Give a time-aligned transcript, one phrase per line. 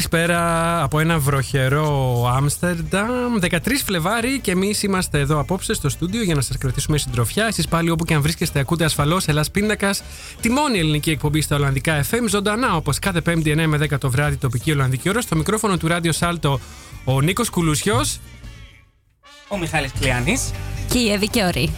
[0.00, 3.34] Καλησπέρα από ένα βροχερό Άμστερνταμ.
[3.40, 7.46] 13 Φλεβάρι και εμείς είμαστε εδώ απόψε στο στούντιο για να σας κρατήσουμε συντροφιά.
[7.46, 9.94] Εσείς πάλι όπου και αν βρίσκεστε, ακούτε ασφαλώς Ελλάς Πίνακα,
[10.40, 14.10] τη μόνη ελληνική εκπομπή στα Ολλανδικά FM, ζωντανά όπως κάθε Πέμπτη 9 με 10 το
[14.10, 15.20] βράδυ τοπική Ολλανδική ώρα.
[15.20, 16.60] Στο μικρόφωνο του Ράδιο Σάλτο
[17.04, 18.20] ο Νίκος Κουλούσιος.
[19.48, 20.50] Ο Μιχάλης Κλειάνης.
[20.88, 21.70] Και η Εύη Κιόρη.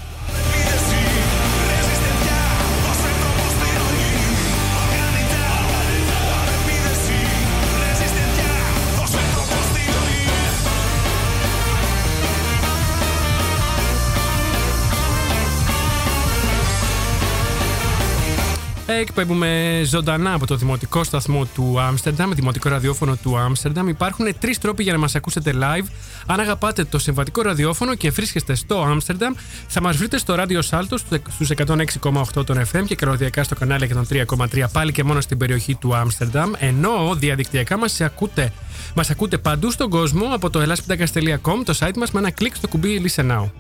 [19.01, 23.89] Εκπέμπουμε ζωντανά από το δημοτικό σταθμό του Άμστερνταμ, δημοτικό ραδιόφωνο του Άμστερνταμ.
[23.89, 25.87] Υπάρχουν τρεις τρόποι για να μας ακούσετε live.
[26.27, 29.35] Αν αγαπάτε το συμβατικό ραδιόφωνο και βρίσκεστε στο Άμστερνταμ,
[29.69, 34.65] θα μας βρείτε στο ράδιο Σάλτος στους 106,8 των FM και καλωδιακά στο κανάλι 103,3
[34.73, 36.51] πάλι και μόνο στην περιοχή του Άμστερνταμ.
[36.59, 38.53] Ενώ διαδικτυακά μας ακούτε,
[38.95, 42.69] μας ακούτε παντού στον κόσμο από το ελάσπιντακα.com, το site μας με ένα κλικ στο
[42.69, 43.51] κουμπί Listen Now.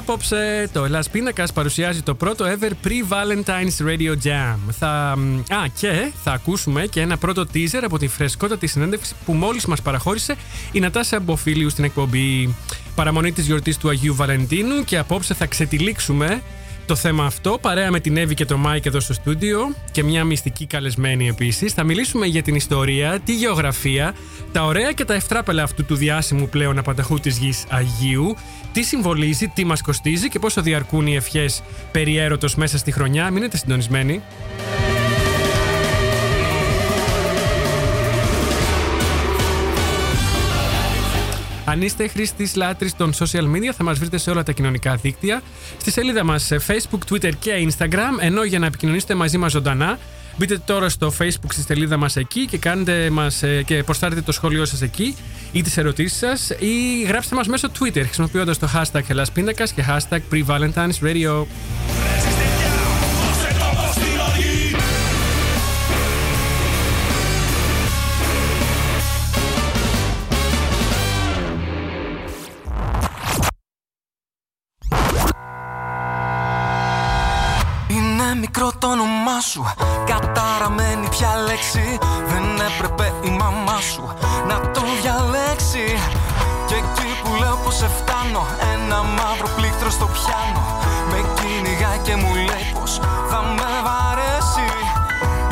[0.00, 4.56] Απόψε το Hellas Pindakaas παρουσιάζει το πρώτο ever pre-Valentine's Radio Jam.
[4.70, 4.88] Θα,
[5.48, 9.82] α, και θα ακούσουμε και ένα πρώτο teaser από τη φρεσκότατη συνέντευξη που μόλις μας
[9.82, 10.34] παραχώρησε
[10.72, 12.54] η Νατάσα Μποφίλιου στην εκπομπή
[12.94, 16.42] παραμονή της γιορτής του Αγίου Βαλεντίνου και απόψε θα ξετυλίξουμε
[16.86, 20.24] το θέμα αυτό παρέα με την Εύη και τον Μάικ εδώ στο στούντιο και μια
[20.24, 21.72] μυστική καλεσμένη επίσης.
[21.72, 24.14] Θα μιλήσουμε για την ιστορία, τη γεωγραφία,
[24.52, 28.36] τα ωραία και τα ευτράπελα αυτού του διάσημου πλέον απανταχού της γης Αγίου,
[28.72, 31.62] τι συμβολίζει, τι μας κοστίζει και πόσο διαρκούν οι ευχές
[31.92, 33.30] περί έρωτος μέσα στη χρονιά.
[33.30, 34.22] Μείνετε συντονισμένοι.
[41.70, 45.42] Αν είστε χρήστης λάτρης των social media, θα μας βρείτε σε όλα τα κοινωνικά δίκτυα.
[45.78, 48.18] Στη σελίδα μας σε Facebook, Twitter και Instagram.
[48.20, 49.98] Ενώ για να επικοινωνήσετε μαζί μας ζωντανά,
[50.36, 54.32] μπείτε τώρα στο Facebook στη σελίδα μας εκεί και κάντε μας, ε, και προστάρετε το
[54.32, 55.16] σχόλιο σας εκεί
[55.52, 59.30] ή τις ερωτήσεις σας ή γράψτε μας μέσω Twitter χρησιμοποιώντας το hashtag Ελλάς
[59.74, 61.46] και hashtag Pre-Valentine's Radio.
[78.52, 79.62] Μικρό το όνομά σου.
[80.06, 81.98] Καταραμένη πια λέξη
[82.30, 84.04] Δεν έπρεπε η μαμά σου
[84.48, 85.86] να το διαλέξει.
[86.68, 90.62] Και εκεί που λέω πως σε φτάνω Ένα μαύρο πλήκτρο στο πιάνο.
[91.10, 92.92] Με κυνηγά και μου λέει πως
[93.30, 94.68] θα με βαρέσει.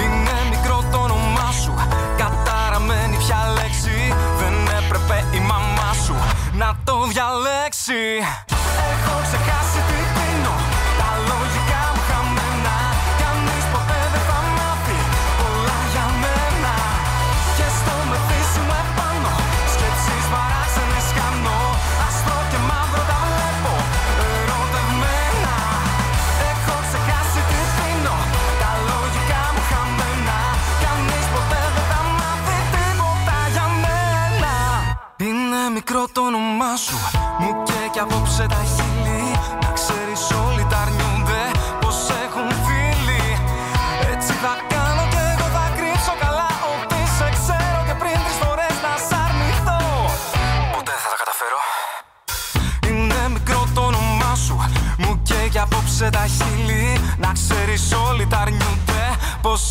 [0.02, 1.74] Είναι μικρό το όνομά σου
[2.20, 3.96] Καταραμένη πια λέξη.
[4.40, 6.14] Δεν έπρεπε η μαμά σου
[6.60, 8.02] να το διαλέξει.
[8.92, 9.97] Έχω ξεχάσει τι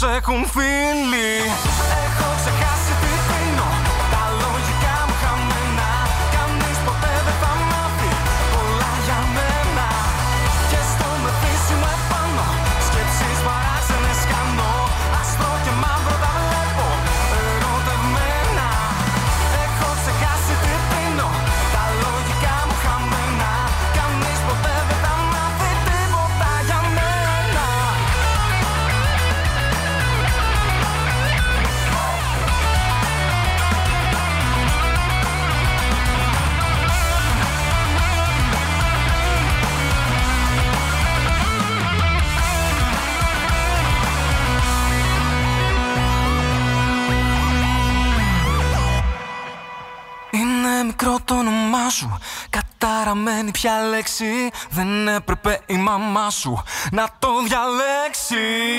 [0.03, 1.37] έχουν φίλοι
[2.05, 2.46] Έχω
[53.17, 58.35] Καταραμένη πια λέξη Δεν έπρεπε η μαμά σου Να το διαλέξει.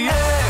[0.08, 0.47] Έχω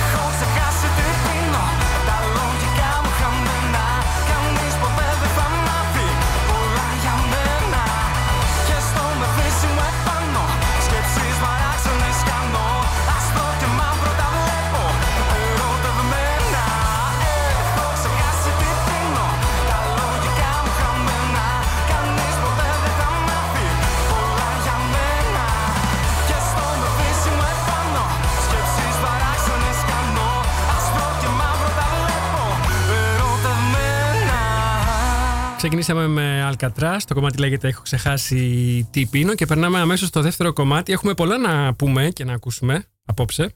[35.68, 36.98] ξεκινήσαμε με Alcatraz.
[37.06, 39.34] Το κομμάτι λέγεται Έχω ξεχάσει τι πίνω.
[39.34, 40.92] Και περνάμε αμέσως στο δεύτερο κομμάτι.
[40.92, 43.52] Έχουμε πολλά να πούμε και να ακούσουμε απόψε.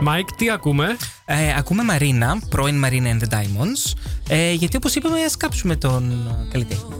[0.00, 3.92] Μάικ, τι ακούμε; Ε, ακούμε Μαρίνα, πρώην Marina and the Diamonds.
[4.28, 6.94] Ε, γιατί όπως είπαμε, ας κάψουμε τον ε, καλλιτέχνη.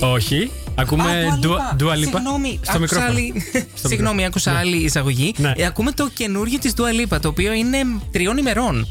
[0.00, 0.50] Όχι.
[0.74, 1.38] Ακούμε
[1.78, 1.96] Dua Lipa.
[2.02, 3.10] Συγγνώμη, στο άκουσα μικρόφωνο.
[3.10, 3.32] άλλη...
[3.74, 4.26] Στο Συγγνώμη, μικρόφωνο.
[4.26, 4.58] άκουσα Ναι.
[4.58, 5.34] άλλη εισαγωγή.
[5.36, 5.52] Ναι.
[5.56, 6.82] Ε, ακούμε το καινούριο της Dua
[7.14, 7.78] Lipa, το οποίο είναι
[8.10, 8.88] τριών ημερών.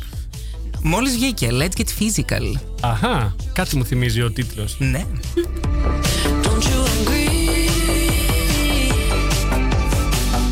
[0.81, 2.59] Μόλις βγήκε, Let's Get Physical.
[2.81, 4.75] Αχά, κάτι μου θυμίζει ο τίτλος.
[4.79, 5.05] Ναι.
[6.43, 7.27] Don't you agree?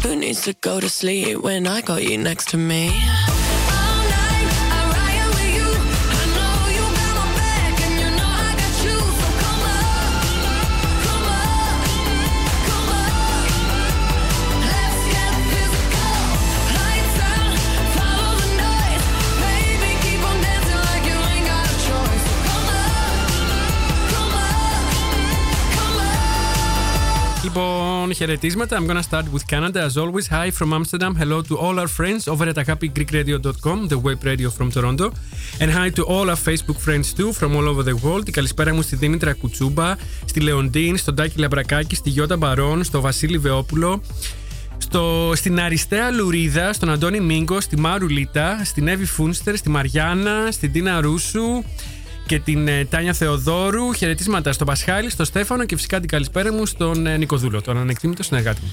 [0.03, 2.81] Who needs to go to sleep when I got you next to me?
[28.17, 28.77] Χαιρετίσματα.
[28.79, 30.27] I'm gonna start with Canada as always.
[30.37, 31.13] Hi from Amsterdam.
[31.21, 35.07] Hello to all our friends over at happygreekradio.com, the web radio from Toronto.
[35.61, 38.27] And hi to all our Facebook friends too from all over the world.
[38.27, 43.01] Η καλησπέρα μου στη Δήμητρα Κουτσούμπα, στη Λεοντίν, στον Τάκη Λαμπρακάκη, στη Γιώτα Μπαρόν, στο
[43.01, 44.01] Βασίλη Βεόπουλο.
[44.77, 50.51] Στο, στην Αριστέα Λουρίδα, στον Αντώνη Μίγκο, στη Μάρου Λίτα, στην Εύη Φούνστερ, στη Μαριάννα,
[50.51, 51.63] στην Τίνα Ρούσου
[52.27, 53.93] και την ε, Τάνια Θεοδόρου.
[53.93, 58.23] Χαιρετίσματα στον Πασχάλη, στον Στέφανο και φυσικά την καλησπέρα μου στον ε, Νικοδούλο, τον ανεκτήμητο
[58.23, 58.71] συνεργάτη μου.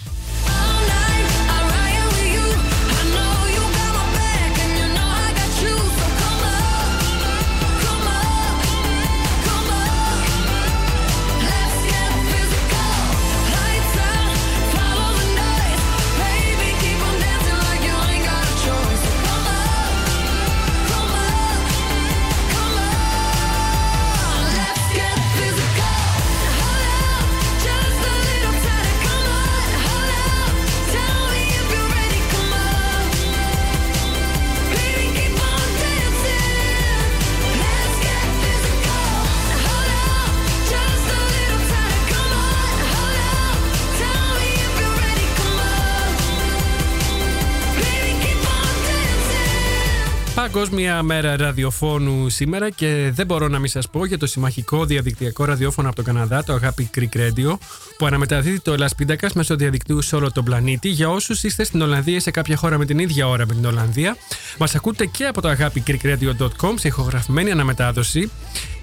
[50.65, 55.45] Παγκόσμια μέρα ραδιοφώνου σήμερα και δεν μπορώ να μην σας πω για το συμμαχικό διαδικτυακό
[55.45, 57.57] ραδιόφωνο από το Καναδά, το Αγάπη Creek Radio,
[57.99, 60.89] που αναμεταδίδει το Ελλάς Πίντακας μέσω διαδικτύου σε όλο τον πλανήτη.
[60.89, 63.65] Για όσους είστε στην Ολλανδία ή σε κάποια χώρα με την ίδια ώρα με την
[63.65, 64.17] Ολλανδία,
[64.59, 68.31] μας ακούτε και από το αγάπη creekradio.com σε ηχογραφημένη αναμετάδοση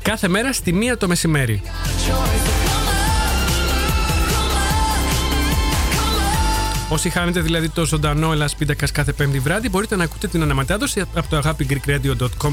[0.01, 1.61] κάθε μέρα στη μία το μεσημέρι.
[6.91, 11.01] Όσοι χάνετε δηλαδή το ζωντανό Ελλάς Πίντακας κάθε πέμπτη βράδυ, μπορείτε να ακούτε την αναμετάδοση
[11.13, 11.65] από το αγάπη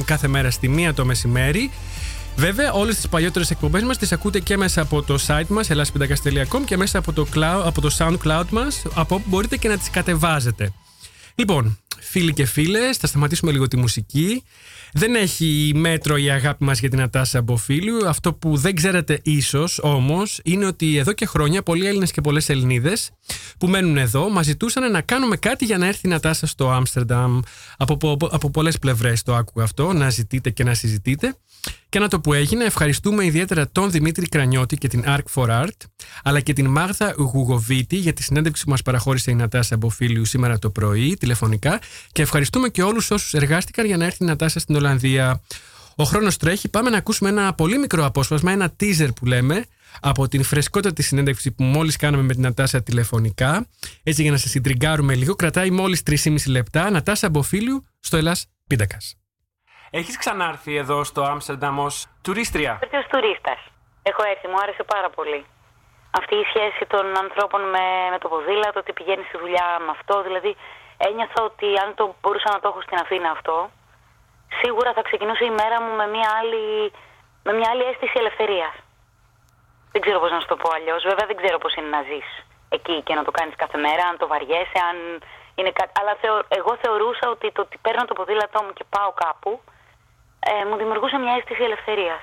[0.05, 1.71] κάθε μέρα στη μία το μεσημέρι.
[2.37, 6.61] Βέβαια, όλες τις παλιότερες εκπομπές μας τις ακούτε και μέσα από το site μας, ελλάσπιντακα.com
[6.65, 9.91] και μέσα από το, cloud, από το SoundCloud μας, από όπου μπορείτε και να τις
[9.91, 10.73] κατεβάζετε.
[11.35, 14.43] Λοιπόν, φίλοι και φίλες, θα σταματήσουμε λίγο τη μουσική.
[14.93, 18.09] Δεν έχει μέτρο η αγάπη μας για την Ατάσα Μποφίλιου.
[18.09, 22.49] Αυτό που δεν ξέρετε ίσως όμως είναι ότι εδώ και χρόνια πολλοί Έλληνες και πολλές
[22.49, 23.11] Ελληνίδες
[23.59, 27.41] που μένουν εδώ μας ζητούσαν να κάνουμε κάτι για να έρθει η Νατάσα στο Άμστερνταμ.
[27.77, 31.35] Από, από, από πολλές πλευρές το άκουγα αυτό, να ζητείτε και να συζητείτε.
[31.89, 35.87] Και να το που έγινε, ευχαριστούμε ιδιαίτερα τον Δημήτρη Κρανιώτη και την Arc for Art,
[36.23, 40.59] αλλά και την Μάγδα Γουγοβίτη για τη συνέντευξη που μας παραχώρησε η Νατάσα Μποφίλιου σήμερα
[40.59, 41.81] το πρωί, τηλεφωνικά.
[42.13, 45.43] Και ευχαριστούμε και όλους όσους εργάστηκαν για να έρθει η Νατάσα στην Ολλανδία.
[45.97, 46.69] Ο χρόνος τρέχει.
[46.69, 49.65] Πάμε να ακούσουμε ένα πολύ μικρό απόσπασμα, ένα teaser που λέμε,
[50.01, 53.67] από την φρεσκότατη συνέντευξης που μόλις κάναμε με την Νατάσα τηλεφωνικά.
[54.03, 56.91] Έτσι για να σας συντριγκάρουμε λίγο, κρατάει μόλις 3,5 λεπτά.
[56.91, 59.17] Νατάσα Μποφίλιου στο Ελλάς Πίντακας.
[59.91, 63.61] Έχεις ξανάρθει εδώ στο Άμστερνταμ ως τουρίστρια; Έρθει ως τουρίστας.
[64.03, 65.41] Έχω έρθει, μου άρεσε πάρα πολύ.
[66.21, 70.15] Αυτή η σχέση των ανθρώπων με, με το ποδήλατο, ότι πηγαίνεις στη δουλειά με αυτό.
[70.27, 70.51] Δηλαδή,
[71.07, 73.57] ένιωθα ότι αν το μπορούσα να το έχω στην Αθήνα αυτό,
[74.61, 76.65] σίγουρα θα ξεκινούσε η μέρα μου με μια άλλη,
[77.47, 78.75] με μια άλλη αίσθηση ελευθερίας.
[79.93, 81.03] Δεν ξέρω πώς να σου το πω αλλιώς.
[81.11, 82.29] Βέβαια δεν ξέρω πώς είναι να ζεις
[82.77, 84.97] εκεί και να το κάνεις κάθε μέρα, αν το βαριέσαι, αν
[85.59, 85.93] είναι κάτι...
[86.01, 89.51] Αλλά θεω- εγώ θεωρούσα ότι το ότι παίρνω το ποδήλατό μου και πάω κάπου,
[90.51, 92.23] ε, μου δημιουργούσε μια αίσθηση ελευθερίας.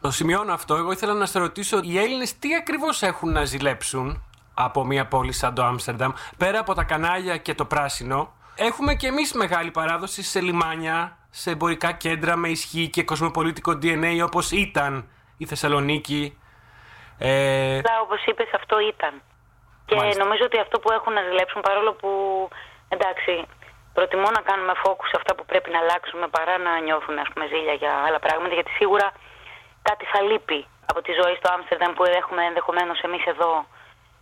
[0.00, 0.74] Το σημειώνω αυτό.
[0.74, 5.32] Εγώ ήθελα να σε ρωτήσω, οι Έλληνες τι ακριβώς έχουν να ζηλέψουν από μια πόλη
[5.32, 10.22] σαν το Άμστερνταμ, πέρα από τα κανάλια και το πράσινο; Έχουμε και εμείς μεγάλη παράδοση
[10.22, 16.38] σε λιμάνια, σε εμπορικά κέντρα με ισχύ και κοσμοπολίτικο DNA όπως ήταν η Θεσσαλονίκη.
[17.18, 17.28] Ε,
[17.72, 19.22] Αλλά όπως είπες αυτό ήταν.
[19.86, 20.24] Και Μάλιστα.
[20.24, 22.10] νομίζω ότι αυτό που έχουν να ζηλέψουν, παρόλο που
[22.88, 23.32] εντάξει,
[23.92, 27.44] προτιμώ να κάνουμε focus σε αυτά που πρέπει να αλλάξουμε παρά να νιώθουν ας πούμε,
[27.52, 29.06] ζήλια για άλλα πράγματα, γιατί σίγουρα
[29.88, 33.52] κάτι θα λείπει από τη ζωή στο Άμστερνταμ που έχουμε ενδεχομένως εμείς εδώ.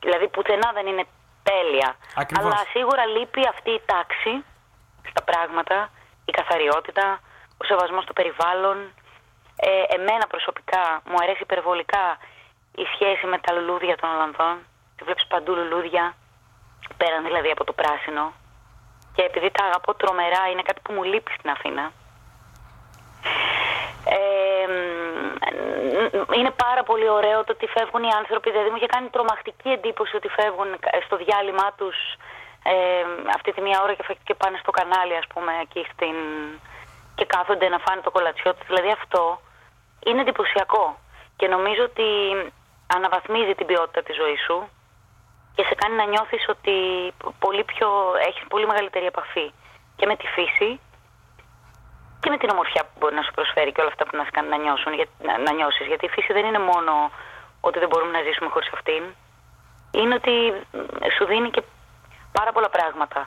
[0.04, 1.04] Δηλαδή πουθενά δεν είναι
[1.50, 1.88] τέλεια.
[2.22, 2.44] Ακριβώς.
[2.44, 4.32] Αλλά σίγουρα λείπει αυτή η τάξη
[5.10, 5.76] στα πράγματα,
[6.24, 7.20] η καθαριότητα,
[7.58, 8.76] ο σεβασμός στο περιβάλλον.
[9.56, 12.18] Ε, εμένα προσωπικά μου αρέσει υπερβολικά
[12.74, 14.56] η σχέση με τα λουλούδια των Ολλανδών.
[14.96, 16.14] Τη βλέπεις παντού λουλούδια,
[16.96, 18.32] πέραν δηλαδή από το πράσινο.
[19.14, 21.92] Και επειδή τα αγαπώ τρομερά, είναι κάτι που μου λείπει στην Αθήνα.
[24.04, 28.50] Ε, μ, είναι πάρα πολύ ωραίο το ότι φεύγουν οι άνθρωποι.
[28.50, 30.70] Δηλαδή μου είχε κάνει τρομακτική εντύπωση ότι φεύγουν
[31.04, 31.96] στο διάλειμμα τους
[32.72, 32.74] ε,
[33.36, 36.16] αυτή τη μία ώρα και, φε- και πάνε στο κανάλι ας πούμε εκεί στην...
[37.14, 38.66] και κάθονται να φάνε το κολατσιό τους.
[38.66, 39.40] Δηλαδή αυτό
[40.06, 40.98] είναι εντυπωσιακό
[41.36, 42.08] και νομίζω ότι
[42.86, 44.68] αναβαθμίζει την ποιότητα της ζωής σου
[45.54, 46.76] και σε κάνει να νιώθεις ότι
[47.38, 47.88] πολύ πιο,
[48.28, 49.52] έχεις πολύ μεγαλύτερη επαφή
[49.96, 50.80] και με τη φύση
[52.20, 54.30] και με την ομορφιά που μπορεί να σου προσφέρει και όλα αυτά που να σε
[54.30, 55.86] κάνει να, νιώσουν, για, να, να νιώσεις.
[55.86, 56.92] Γιατί η φύση δεν είναι μόνο
[57.60, 59.02] ότι δεν μπορούμε να ζήσουμε χωρίς αυτήν.
[59.90, 60.34] Είναι ότι
[60.72, 60.78] μ,
[61.16, 61.62] σου δίνει και
[62.38, 63.20] πάρα πολλά πράγματα,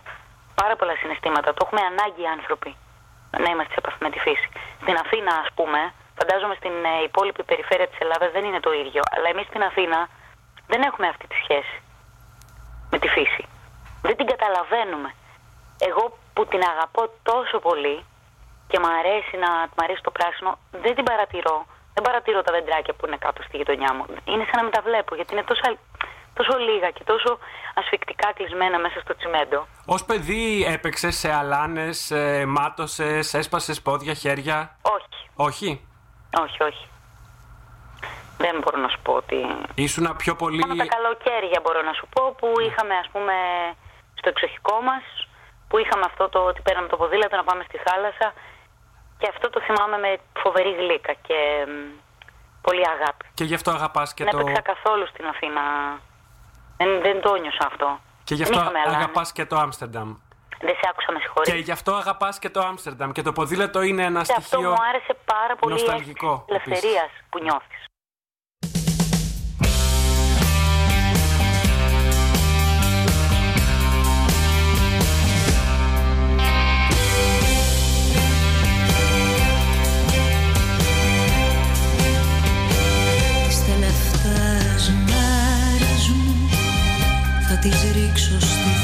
[0.61, 1.49] πάρα πολλά συναισθήματα.
[1.53, 2.71] Το έχουμε ανάγκη οι άνθρωποι
[3.43, 4.47] να είμαστε σε επαφή με τη φύση.
[4.83, 5.79] Στην Αθήνα, ας πούμε,
[6.19, 9.01] φαντάζομαι στην ε, υπόλοιπη περιφέρεια της Ελλάδας δεν είναι το ίδιο.
[9.13, 9.99] Αλλά εμείς στην Αθήνα
[10.71, 11.75] δεν έχουμε αυτή τη σχέση
[12.91, 13.43] με τη φύση.
[14.01, 15.09] Δεν την καταλαβαίνουμε.
[15.89, 17.97] Εγώ που την αγαπώ τόσο πολύ
[18.69, 20.51] και μ' αρέσει, να, μ' αρέσει το πράσινο,
[20.83, 21.65] δεν την παρατηρώ.
[21.93, 24.05] Δεν παρατηρώ τα δεντράκια που είναι κάτω στη γειτονιά μου.
[24.31, 25.61] Είναι σαν να μην τα βλέπω, γιατί είναι τόσο,
[26.38, 27.38] τόσο λίγα και τόσο
[27.74, 29.60] ασφικτικά κλεισμένα μέσα στο τσιμέντο.
[29.86, 32.13] Ω παιδί έπαιξες σε αλάνες,
[32.48, 35.70] μάτωσες, έσπασες πόδια, χέρια; Όχι, Όχι;
[36.44, 36.86] όχι, όχι.
[38.38, 39.38] Δεν μπορώ να σου πω ότι...
[39.75, 40.60] Ήσουνα πιο πολύ.
[40.60, 43.34] Μόνο τα καλοκαίρια μπορώ να σου πω που είχαμε ας πούμε
[44.20, 45.03] στο εξοχικό μας
[45.67, 48.34] που είχαμε αυτό το ότι παίρναμε το ποδήλατο να πάμε στη θάλασσα
[49.20, 51.72] και αυτό το θυμάμαι με φοβερή γλύκα και μ,
[52.62, 53.25] πολύ αγάπη.
[53.34, 54.39] Και γι' αυτό αγαπάς και Δεν το.
[54.39, 55.62] έπαιξα καθόλου στην Αθήνα.
[56.77, 58.00] Δεν, δεν το νιώσα αυτό.
[58.24, 58.98] Και γι' Δεν αυτό είχαμε αλάνες.
[59.03, 60.15] αγαπάς και το Άμστερνταμ.
[60.60, 61.51] Δεν σε άκουσα, με συγχωρείς.
[61.53, 63.12] Και γι' αυτό αγαπάς και το Άμστερνταμ.
[63.12, 64.69] Και το ποδήλατο είναι ένα Και αυτό στοιχείο.
[64.69, 67.86] μου άρεσε πάρα πολύ η νοσταλγικό, αίσθηση της ελευθερίας που νιώθεις.
[87.61, 88.76] Τις ρίξω στη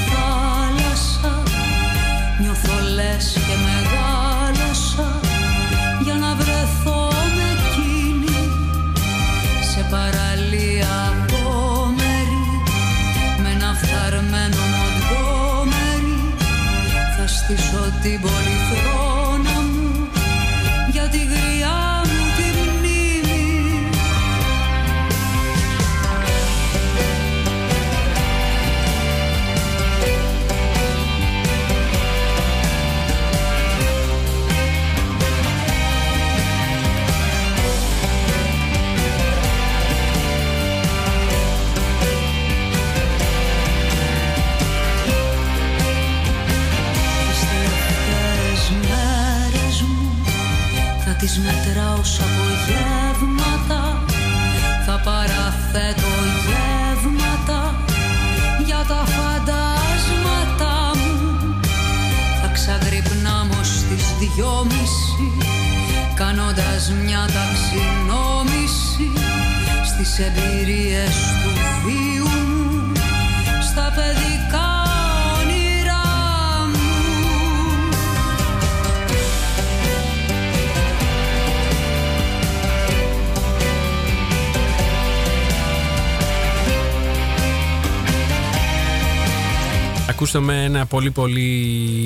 [90.93, 91.47] πολύ πολύ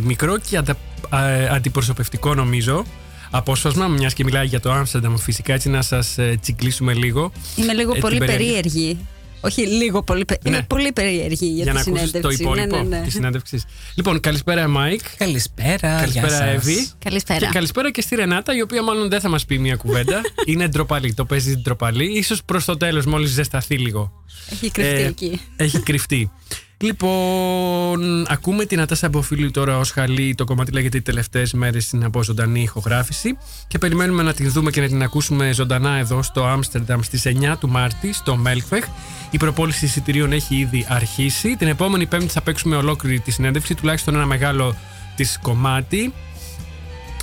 [0.06, 0.78] μικρό και αντα...
[1.10, 1.20] α,
[1.52, 2.86] αντιπροσωπευτικό νομίζω
[3.32, 7.32] απόσπασμα, μιας και μιλάει για το Άμστερνταμ φυσικά, έτσι να σας τσιγκλίσουμε λίγο.
[7.56, 8.62] Είμαι λίγο Ε, πολύ την περιέργεια.
[8.62, 8.98] περίεργη.
[9.42, 10.50] Όχι λίγο πολύ περίεργη.
[10.52, 10.58] Ναι.
[10.58, 12.42] Είμαι πολύ περίεργη για, Για τη να ακούσει το συνέντευξη.
[12.42, 13.04] υπόλοιπο Ναι, ναι, ναι.
[13.04, 13.66] της συνέντευξης.
[13.96, 15.00] Λοιπόν, καλησπέρα, Μάικ.
[15.18, 15.78] Καλησπέρα.
[15.78, 16.40] Καλησπέρα, γεια σας.
[16.40, 16.88] Εύη.
[17.04, 17.40] Καλησπέρα.
[17.40, 20.22] Και καλησπέρα και στη Ρενάτα, η οποία μάλλον δεν θα μας πει μια κουβέντα.
[20.52, 21.14] Είναι ντροπαλή.
[21.14, 22.22] Το παίζει ντροπαλή.
[22.24, 24.12] σω προς το τέλος, μόλις ζεσταθεί λίγο.
[24.52, 25.42] Έχει κρυφτεί Ε, εκεί.
[25.56, 26.32] Έχει κρυφτεί.
[26.80, 30.36] Λοιπόν, ακούμε την Ατάσα Μποφίλου τώρα ως χαλή.
[30.36, 33.38] Το κομμάτι λέγεται Οι τελευταίες μέρες είναι από ζωντανή ηχογράφηση.
[33.68, 37.58] Και περιμένουμε να την δούμε και να την ακούσουμε ζωντανά εδώ στο Άμστερνταμ στις 9
[37.60, 38.86] του Μάρτη, στο Μέλκβεχ.
[39.32, 41.56] Η προπόληση εισιτηρίων έχει ήδη αρχίσει.
[41.56, 44.76] Την επόμενη Πέμπτη θα παίξουμε ολόκληρη τη συνέντευξη, τουλάχιστον ένα μεγάλο
[45.16, 46.14] της κομμάτι.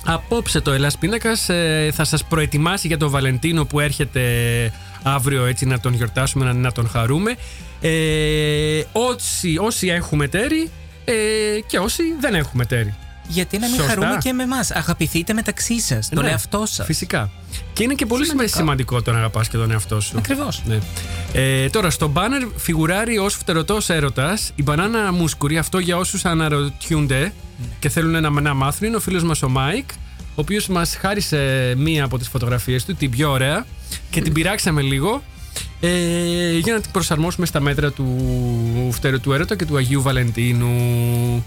[0.05, 4.23] Απόψε το Ελλάς Πίνακας ε, θα σας προετοιμάσει για τον Βαλεντίνο που έρχεται
[5.03, 7.37] αύριο έτσι να τον γιορτάσουμε, να, να τον χαρούμε.
[7.89, 10.71] Ε, όσοι, όσοι έχουμε ταίρι
[11.05, 11.15] ε,
[11.67, 12.95] και όσοι δεν έχουμε ταίρι.
[13.29, 13.89] Γιατί να μην Σωστά.
[13.93, 14.71] χαρούμε και με εμάς.
[14.71, 16.87] Αγαπηθείτε μεταξύ σας, τον Ναι, εαυτό σας.
[16.87, 17.31] Φυσικά.
[17.73, 18.57] Και είναι και πολύ Σημαντικό.
[18.57, 20.15] σημαντικό, το να αγαπάς και τον εαυτό σου.
[20.19, 20.63] Ακριβώς.
[20.67, 20.79] Ναι.
[21.33, 25.59] Ε, τώρα, στο μπάνερ φιγουράρει ως φτερωτός έρωτας η μπανάνα μουσκουρή.
[25.59, 27.33] Αυτό για όσους αναρωτιούνται
[27.79, 28.87] και θέλουν να, να μάθουν.
[28.87, 29.89] Είναι ο φίλος μας ο Μάικ,
[30.21, 33.67] ο οποίος μας χάρισε μία από τις φωτογραφίες του, την πιο ωραία,
[34.11, 35.23] και την πειράξαμε λίγο.
[35.81, 38.19] Ε, για να την προσαρμόσουμε στα μέτρα του
[38.93, 41.45] φτερωτού έρωτα και του Αγίου Βαλεντίνου.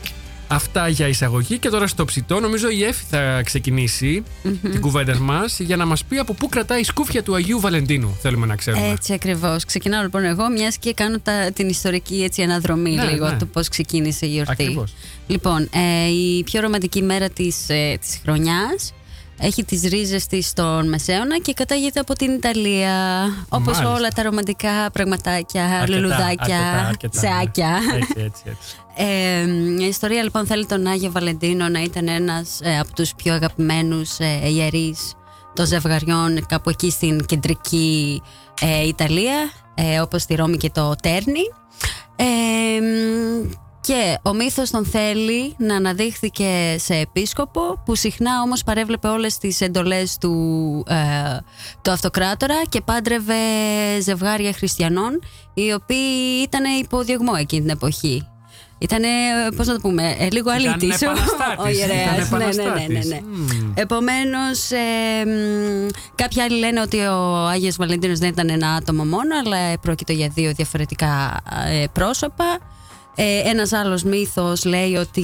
[0.50, 4.24] Αυτά για εισαγωγή και τώρα στο ψητό νομίζω η Εφη θα ξεκινήσει
[4.62, 8.18] την κουβέντα μας για να μας πει από πού κρατάει η σκούφια του Αγίου Βαλεντίνου
[8.22, 8.88] θέλουμε να ξέρουμε.
[8.88, 9.66] Έτσι ακριβώς.
[9.66, 13.38] Ξεκινάω λοιπόν εγώ, μιας και κάνω τα, την ιστορική έτσι, αναδρομή Ναι, λίγο ναι.
[13.38, 14.52] του πώς ξεκίνησε η γιορτή.
[14.52, 14.94] Ακριβώς.
[15.28, 18.94] Λοιπόν, ε, η πιο ρομαντική μέρα της ε, της χρονιάς
[19.40, 23.26] έχει τις ρίζες της στον Μεσαίωνα και κατάγεται από την Ιταλία.
[23.50, 23.94] Όπως Μάλιστα.
[23.94, 27.22] όλα τα ρομαντικά πραγματάκια, Αρκετά, λουλουδάκια, αρκετά, αρκετά, ναι.
[27.22, 27.80] τσεάκια.
[27.96, 28.76] Έτσι, έτσι, έτσι.
[29.00, 33.34] Ε, η ιστορία λοιπόν θέλει τον Άγιο Βαλεντίνο να ήταν ένας ε, από τους πιο
[33.34, 35.14] αγαπημένους ε, ιερείς
[35.54, 38.22] των ζευγαριών κάπου εκεί στην κεντρική
[38.62, 41.52] ε, Ιταλία ε, όπως στη Ρώμη και το Τέρνη
[42.16, 42.26] ε,
[42.82, 43.50] μ,
[43.88, 49.62] και ο μύθος τον θέλει να αναδείχθηκε σε επίσκοπο που συχνά όμως παρέβλεπε όλες τις
[49.62, 50.34] εντολές του,
[50.88, 51.38] ε,
[51.82, 53.34] του αυτοκράτορα και πάντρευε
[54.02, 55.20] ζευγάρια χριστιανών
[55.54, 58.28] οι οποίοι ήταν υποδιωγμό εκείνη την εποχή.
[58.80, 59.02] Ήταν,
[59.56, 61.02] πώς να το πούμε, ε, λίγο Ήταν αλήτης.
[61.02, 62.28] επαναστάτης, Ο ιερέας.
[62.28, 63.06] ήταν Ναι, ναι, ναι, ναι, επαναστάτης.
[63.10, 63.20] ναι.
[63.24, 63.72] Μμμ.
[63.76, 69.36] Επομένως, ε, μ, κάποιοι άλλοι λένε ότι ο Άγιος Βαλεντίνος δεν ήταν ένα άτομο μόνο,
[69.46, 72.60] αλλά πρόκειται για δύο διαφορετικά ε, πρόσωπα.
[73.20, 75.24] Ε, ένας άλλος μύθος λέει ότι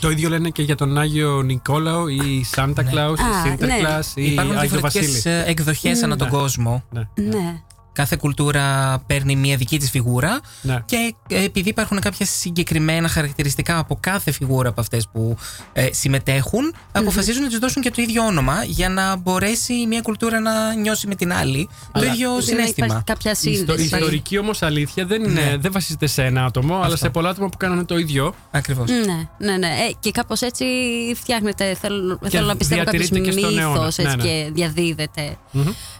[0.00, 4.32] Το ίδιο λένε και για τον Άγιο Νικόλαο ή Σάντα Κλάους ή Α, Σίντερκλάς ή
[4.32, 5.34] Υπάρχουν Άγιο διαφορετικές Βασίλη.
[5.46, 6.84] εκδοχές ανά τον κόσμο.
[7.14, 7.62] Ναι.
[7.96, 10.82] Ναι, Κάθε κουλτούρα παίρνει μια δική της φιγούρα Ναι.
[10.86, 15.36] και ε, επειδή υπάρχουν κάποια συγκεκριμένα χαρακτηριστικά από κάθε φιγούρα από αυτές που
[15.72, 20.40] ε, συμμετέχουν, αποφασίζουν να τους δώσουν και το ίδιο όνομα για να μπορέσει μια κουλτούρα
[20.40, 22.86] να νιώσει με την άλλη το ίδιο Δηλαδή να συνέστημα.
[22.86, 23.84] υπάρχει κάποια Η ιστο- η σύνδεση.
[23.84, 25.56] ιστορική όμως αλήθεια δεν, είναι, Ναι.
[25.56, 28.34] δεν βασίζεται σε ένα άτομο, αλλά σε πολλά άτομα που κάνανε το ίδιο.
[28.50, 28.90] Ακριβώς.
[28.90, 29.66] Ναι, ναι, ναι.
[29.66, 30.64] Ε, και κάπως έτσι
[31.14, 33.78] φτιάχνεται, θέλω, Και θέλω να πιστεύω κάποιος διατηρείται και στον αιώνα.
[33.78, 34.28] μύθος έτσι, Ναι, ναι.
[34.28, 35.36] και διαδίδεται.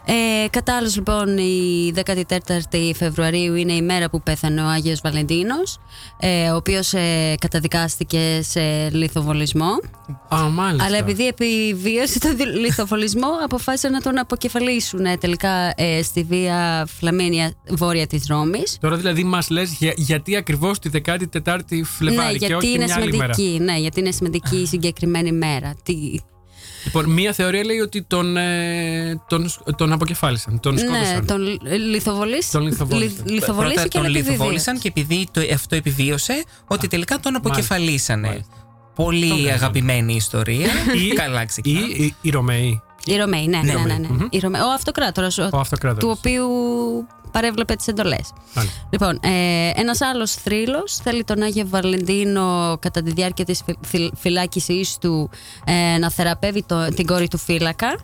[0.07, 5.79] Ε, κατά άλλους, λοιπόν η 14η Φεβρουαρίου είναι η μέρα που πέθανε ο Άγιος Βαλεντίνος
[6.21, 9.71] ε, ο οποίος ε, καταδικάστηκε σε λιθοβολισμό
[10.35, 10.85] Α, μάλιστα.
[10.87, 16.87] αλλά επειδή επιβίωσε τον δι- λιθοβολισμό αποφάσισαν να τον αποκεφαλίσουν ε, τελικά ε, στη Βία
[16.99, 22.47] Φλαμίνια βόρεια της Ρώμης Τώρα δηλαδή μας λες γιατί ακριβώς τη 14η Φλεβάρη ναι, και
[22.47, 23.35] γιατί όχι είναι μια άλλη μέρα.
[23.35, 25.75] σημαντική, ναι, γιατί είναι σημαντική η συγκεκριμένη μέρα.
[25.83, 25.95] Τι,
[26.85, 31.27] Λοιπόν, μία θεωρία λέει ότι τον, ε, τον, τον αποκεφάλισαν, τον ναι, σκότωσαν.
[31.27, 31.41] τον
[31.91, 32.51] λιθοβολήσαν.
[32.53, 33.25] Τον λιθοβόλησαν.
[33.27, 38.29] λιθοβολήθηκε Πρώτα τον αλλά λιθοβόλησαν και επειδή το, αυτό επιβίωσε, ότι τελικά τον αποκεφαλίσανε.
[38.29, 38.53] Μάλιστα.
[38.95, 39.53] Πολύ Το λέγαμε.
[39.53, 40.67] αγαπημένη ιστορία.
[41.05, 41.87] Ή- Καλά Ή ξεκινάμε.
[41.87, 43.81] οι, οι Ρωμαίοι, Οι Ρωμαίοι, ναι, ναι, ναι.
[43.83, 44.09] ναι, ναι.
[44.09, 44.27] Μμμ.
[44.31, 44.61] Οι Ρωμαίοι.
[44.61, 46.05] Ο αυτοκράτορας, ο- ο αυτοκράτορας.
[46.05, 46.49] του οποίου
[47.35, 48.33] παρέβλεπε τις εντολές.
[48.55, 48.79] Μάλιστα.
[48.91, 54.13] Λοιπόν, ε, ένας άλλος θρύλος θέλει τον Άγιο Βαλεντίνο κατά τη διάρκεια της φυ- φυ-
[54.17, 55.31] φυλάκισής του
[55.65, 57.99] ε, να θεραπεύει το, την κόρη του φύλακα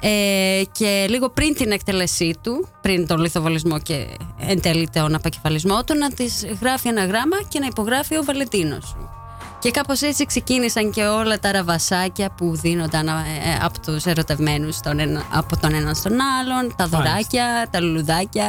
[0.00, 4.06] ε, και λίγο πριν την εκτέλεσή του, πριν τον λιθοβολισμό και
[4.38, 8.84] εν τέλει τον απακεφαλισμό του, να της γράφει ένα γράμμα και να υπογράφει ο Βαλεντίνος
[8.86, 9.17] σου.
[9.58, 14.80] Και κάπως έτσι ξεκίνησαν και όλα τα ραβασάκια που δίνονταν ε, ε, από τους ερωτευμένους
[14.80, 18.46] τον ένα- από τον έναν στον άλλον, τα δωράκια, τα λουλουδάκια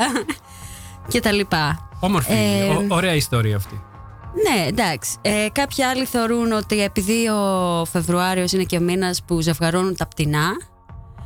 [1.12, 1.90] και τα λοιπά.
[2.00, 3.82] Όμορφη, Ε, ο- ωραία ιστορία αυτή.
[4.34, 5.16] Ναι, εντάξει.
[5.22, 10.08] Ε, κάποιοι άλλοι θεωρούν ότι επειδή ο Φεβρουάριος είναι και ο μήνας που ζευγαρώνουν τα
[10.08, 10.48] πτηνά,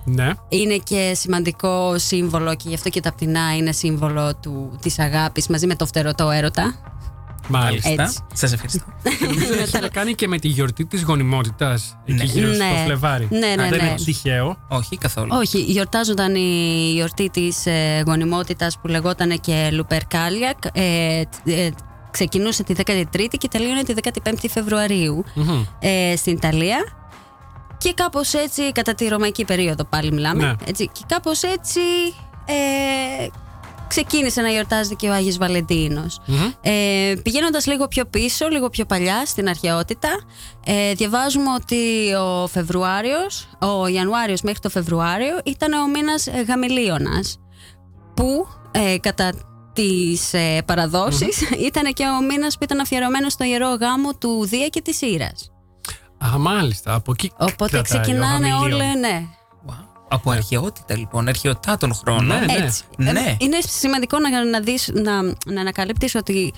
[0.06, 0.30] Ναι.
[0.50, 5.48] είναι και σημαντικό σύμβολο και γι' αυτό και τα πτηνά είναι σύμβολο του, της αγάπης
[5.48, 6.76] μαζί με το φτερωτό έρωτα.
[7.48, 7.90] Μάλιστα.
[8.04, 8.20] Έτσι.
[8.34, 8.84] Σας ευχαριστώ.
[9.04, 12.84] Και νομίζω έχει να κάνει και με τη γιορτή της γονιμότητας εκεί γύρω στο Ναι.
[12.86, 13.28] Φλεβάρι.
[13.32, 13.88] Ναι, ναι, Αν δεν ναι.
[13.88, 14.58] είναι τυχαίο.
[14.68, 15.30] Όχι καθόλου.
[15.32, 20.58] Όχι, γιορτάζονταν η γιορτή της ε, γονιμότητας που λεγόταν και Λουπερκάλιακ.
[20.74, 21.70] Ε, ε,
[22.12, 25.64] ξεκινούσε τη 13η και τελείωνε τη 15η Φεβρουαρίου Μμμ.
[25.80, 26.78] ε, στην Ιταλία.
[27.78, 30.54] Και κάπως έτσι, κατά τη ρωμαϊκή περίοδο πάλι μιλάμε, Ναι.
[30.66, 31.80] έτσι, και κάπως έτσι
[32.46, 33.28] ε,
[33.94, 36.20] ξεκίνησε να γιορτάζεται και ο Άγιος Βαλεντίνος.
[36.62, 40.10] Ε, πηγαίνοντας λίγο πιο πίσω, λίγο πιο παλιά στην αρχαιότητα,
[40.66, 47.40] ε, διαβάζουμε ότι ο Φεβρουάριος, ο Ιανουάριος μέχρι το Φεβρουάριο ήταν ο μήνας ε, Γαμελίωνας,
[48.14, 49.34] που ε, κατά
[49.74, 54.68] τις ε, παραδοσεις ήταν και ο μήνας που ήταν αφιερωμένος στο ιερό γάμο του Δία
[54.68, 55.52] και της Ήρας.
[56.26, 56.94] Α, μάλιστα.
[56.94, 58.74] Από εκεί Οπότε κρατάει ο ξεκινάνε Γαμελίων.
[58.82, 59.24] όλα, ναι.
[60.14, 60.20] Wow.
[60.26, 62.26] Από αρχαιότητα λοιπόν, αρχαιοτά των χρόνων.
[62.40, 62.66] Ναι, ναι.
[62.66, 62.84] Έτσι.
[62.98, 63.10] Ναι.
[63.10, 66.54] Ε, Είναι σημαντικό να, να, δεις, να, να ανακαλύπτεις ότι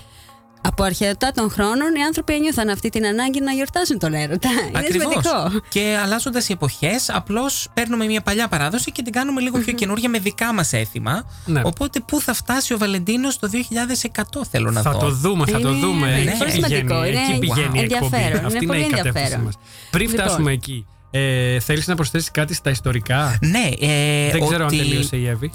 [0.60, 4.48] από αρχαιοτά των χρόνων οι άνθρωποι ένιωθαν αυτή την ανάγκη να γιορτάσουν τον έρωτα.
[4.68, 5.12] Είναι Ακριβώς.
[5.24, 5.60] σημαντικό.
[5.68, 10.08] Και αλλάζοντας οι εποχές, απλώς παίρνουμε μια παλιά παράδοση και την κάνουμε λίγο πιο καινούργια
[10.08, 11.24] με δικά μας έθιμα.
[11.44, 11.62] Ναι.
[11.64, 14.98] Οπότε, πού θα φτάσει ο Βαλεντίνος το 2100, θέλω να Θα δω.
[14.98, 16.06] το δούμε, θα το Είναι- δούμε.
[16.08, 17.02] είναι Εκεί πολύ πηγαίνει, σημαντικό.
[17.02, 18.16] εκεί Είναι πηγαίνει η εκπομπή.
[18.16, 18.44] ενδιαφέρον.
[18.44, 19.44] Αυτή Είναι είναι πολύ η κατεύθυνση ενδιαφέρον.
[19.44, 19.54] μας.
[19.90, 20.24] Πριν Λοιπόν.
[20.26, 24.78] φτάσουμε εκεί, ε, θέλεις να προσθέσεις κάτι στα ιστορικά; Ναι, ε, Δεν ξέρω ότι...
[24.78, 25.52] αν τελείωσε η Εύη.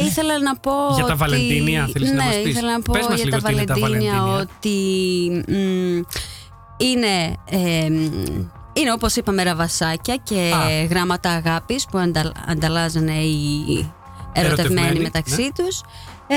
[0.00, 0.70] Ε, ήθελα να πω.
[0.94, 3.24] Για τα ότι- Βαλεντίνια, θέλεις να ναι, μας πεις; ήθελα να πω Πες μας για
[3.24, 4.48] λίγο τα τι είναι τα Βαλεντίνια Βαλεντίνια.
[4.58, 5.52] ότι.
[5.52, 6.02] μ,
[6.76, 7.36] είναι.
[7.50, 8.10] ε, μ,
[8.72, 10.86] είναι όπως είπαμε ραβασάκια και Α.
[10.90, 13.90] γράμματα αγάπης που ανταλ, ανταλλάζανε οι
[14.32, 14.46] ερωτευμένοι
[14.80, 15.64] Ερωτευμένοι, μεταξύ ναι.
[15.64, 15.80] τους.
[16.26, 16.36] Ε,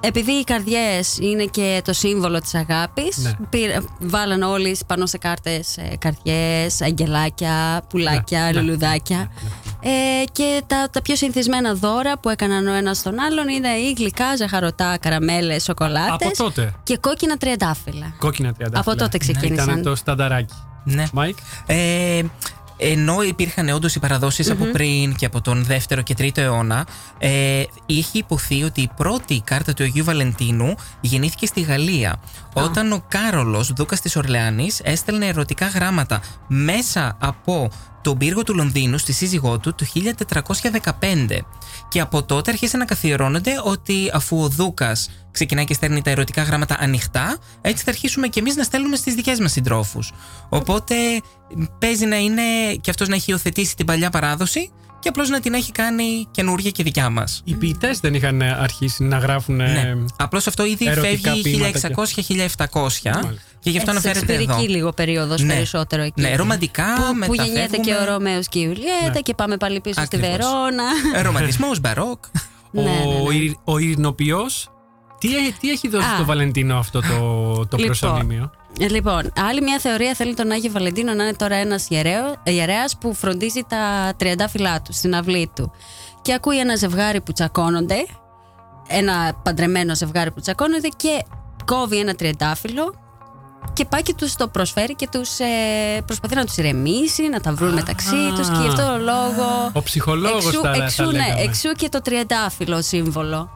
[0.00, 3.30] επειδή οι καρδιές είναι και το σύμβολο της αγάπης, Ναι.
[3.50, 9.30] πήρα- βάλαν όλοι πάνω σε κάρτες ε, καρδιές, αγγελάκια, πουλάκια, Ναι, ναι, λουλουδάκια.
[9.80, 13.94] Ε, και τα, τα πιο συνηθισμένα δώρα που έκαναν ο ένας στον άλλον είναι ή
[13.98, 16.74] γλυκά, ζαχαρωτά, καραμέλες, σοκολάτες Από τότε.
[16.82, 18.14] και κόκκινα τριαντάφυλλα.
[18.18, 18.92] Κόκκινα τριαντάφυλλα.
[18.92, 19.68] Από τότε ξεκίνησαν.
[19.68, 20.54] Ήταν το στανταράκι.
[20.84, 21.04] Ναι.
[21.12, 22.22] Μάικ; Ε,
[22.76, 26.86] ενώ υπήρχαν όντως οι παραδόσεις από πριν και από τον 2ο και 3ο αιώνα,
[27.18, 32.20] ε, είχε ειπωθεί ότι η πρώτη κάρτα του Αγίου Βαλεντίνου γεννήθηκε στη Γαλλία.
[32.64, 37.70] Όταν ο Κάρολος, δούκας της Ορλεάνης, έστελνε ερωτικά γράμματα μέσα από
[38.02, 41.44] τον πύργο του Λονδίνου στη σύζυγό του το 1415.
[41.88, 46.42] Και από τότε αρχίσαν να καθιερώνονται ότι αφού ο Δούκας ξεκινάει και στέλνει τα ερωτικά
[46.42, 50.12] γράμματα ανοιχτά, έτσι θα αρχίσουμε κι εμείς να στέλνουμε στις δικές μας συντρόφους.
[50.48, 50.94] Οπότε
[51.78, 52.42] παίζει να είναι
[52.80, 56.70] και αυτός να έχει υιοθετήσει την παλιά παράδοση και απλώς να την έχει κάνει καινούργια
[56.70, 57.40] και δικιά μας.
[57.44, 59.56] Οι ποιητές δεν είχαν αρχίσει να γράφουν.
[59.56, 59.94] Ναι.
[60.16, 61.80] Απλώς αυτό ήδη ερωτικά φεύγει ποίηματα
[62.70, 64.42] 1600-1700 και γι' αυτό αναφέρεται εδώ.
[64.42, 65.54] Σεξπυρική λίγο περίοδος Ναι.
[65.54, 66.20] περισσότερο εκεί.
[66.20, 66.84] Ναι, ρομαντικά,
[67.20, 67.96] που, που γεννιέται μεταφεύγουμε.
[68.04, 69.20] και ο Ρωμαίος και η Ιουλιέτα Ναι.
[69.20, 70.26] και πάμε πάλι πίσω Ακριβώς.
[70.28, 70.84] στη Βερόνα.
[71.22, 72.24] Ρομαντισμός, μπαρόκ.
[72.24, 72.90] Ο, Ναι, ναι,
[73.28, 73.34] ναι.
[73.34, 74.70] Ηρ- ο ειρηνοποιός,
[75.18, 76.14] τι, έ- τι έχει δώσει Α.
[76.14, 77.06] στο Βαλεντίνο αυτό το,
[77.66, 77.84] το Λοιπόν.
[77.86, 78.50] προσωνύμιο.
[78.80, 82.96] Ε, Λοιπόν, άλλη μια θεωρία θέλει τον Άγιο Βαλεντίνο να είναι τώρα ένας ιερέο- ιερέας
[82.96, 85.72] που φροντίζει τα τριαντάφυλλά του στην αυλή του.
[86.22, 88.06] Και ακούει ένα ζευγάρι που τσακώνονται,
[88.88, 91.24] ένα παντρεμένο ζευγάρι που τσακώνονται και
[91.64, 92.94] κόβει ένα τριαντάφυλλο
[93.72, 95.46] και πάει και τους το προσφέρει και τους, ε,
[96.06, 99.70] προσπαθεί να τους ηρεμήσει, να τα βρουν μεταξύ τους και γι' αυτό το λόγο...
[99.72, 101.40] Ο ψυχολόγος εξού, θα, εξού, θα ναι, λέγαμε.
[101.40, 103.50] εξού και το τριαντάφυλλο σύμβολο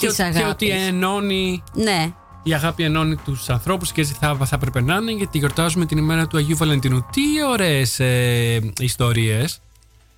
[0.00, 0.50] και, της και αγάπης.
[0.52, 5.12] ότι ενώνει Ναι, η αγάπη ενώνει τους ανθρώπους και έτσι θα, θα έπρεπε να είναι
[5.12, 7.06] γιατί γιορτάζουμε την ημέρα του Αγίου Βαλεντίνου.
[7.12, 9.60] Τι ωραίες ε, ιστορίες.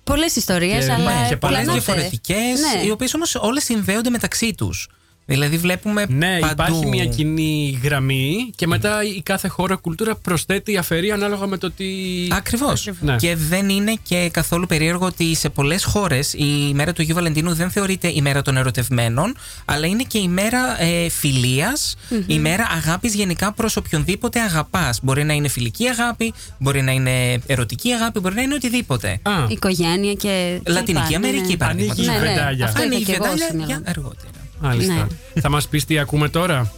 [0.03, 1.71] πολλές ιστορίες, Και- αλλά ναι, και Πολλές πλανάται.
[1.79, 2.85] διαφορετικές, Ναι.
[2.85, 4.89] οι οποίες όμως όλες συνδέονται μεταξύ τους.
[5.25, 6.53] Δηλαδή βλέπουμε Ναι, παντού.
[6.53, 11.71] υπάρχει μια κοινή γραμμή και μετά η κάθε χώρα κουλτούρα προσθέτει, αφαιρεί ανάλογα με το
[11.71, 11.85] τι.
[12.31, 12.89] Ακριβώς.
[12.99, 13.15] Ναι.
[13.15, 17.53] Και δεν είναι και καθόλου περίεργο ότι σε πολλές χώρες η ημέρα του Αγίου Βαλεντίνου
[17.53, 21.95] δεν θεωρείται η μέρα των ερωτευμένων, αλλά είναι και η μέρα ε, φιλίας,
[22.27, 24.99] η μέρα αγάπης γενικά προς οποιονδήποτε αγαπάς.
[25.03, 29.19] Μπορεί να είναι φιλική αγάπη, μπορεί να είναι ερωτική αγάπη, μπορεί να είναι οτιδήποτε.
[29.23, 30.59] Α, οικογένεια και.
[30.67, 31.57] Λατινική και λοιπά, Αμερική, ναι.
[31.57, 32.07] παραδείγματος.
[32.07, 32.65] Ανοίγεις η Ναι, ναι, βεντάλια.
[32.65, 33.83] αυτό Ανοίγει είχα η και εγώ βεντάλια στο μυαλό για μου.
[33.87, 34.31] αργότερα.
[34.67, 34.93] Μάλιστα.
[35.33, 35.41] ναι.
[35.41, 36.71] θα μας πεις τι ακούμε τώρα;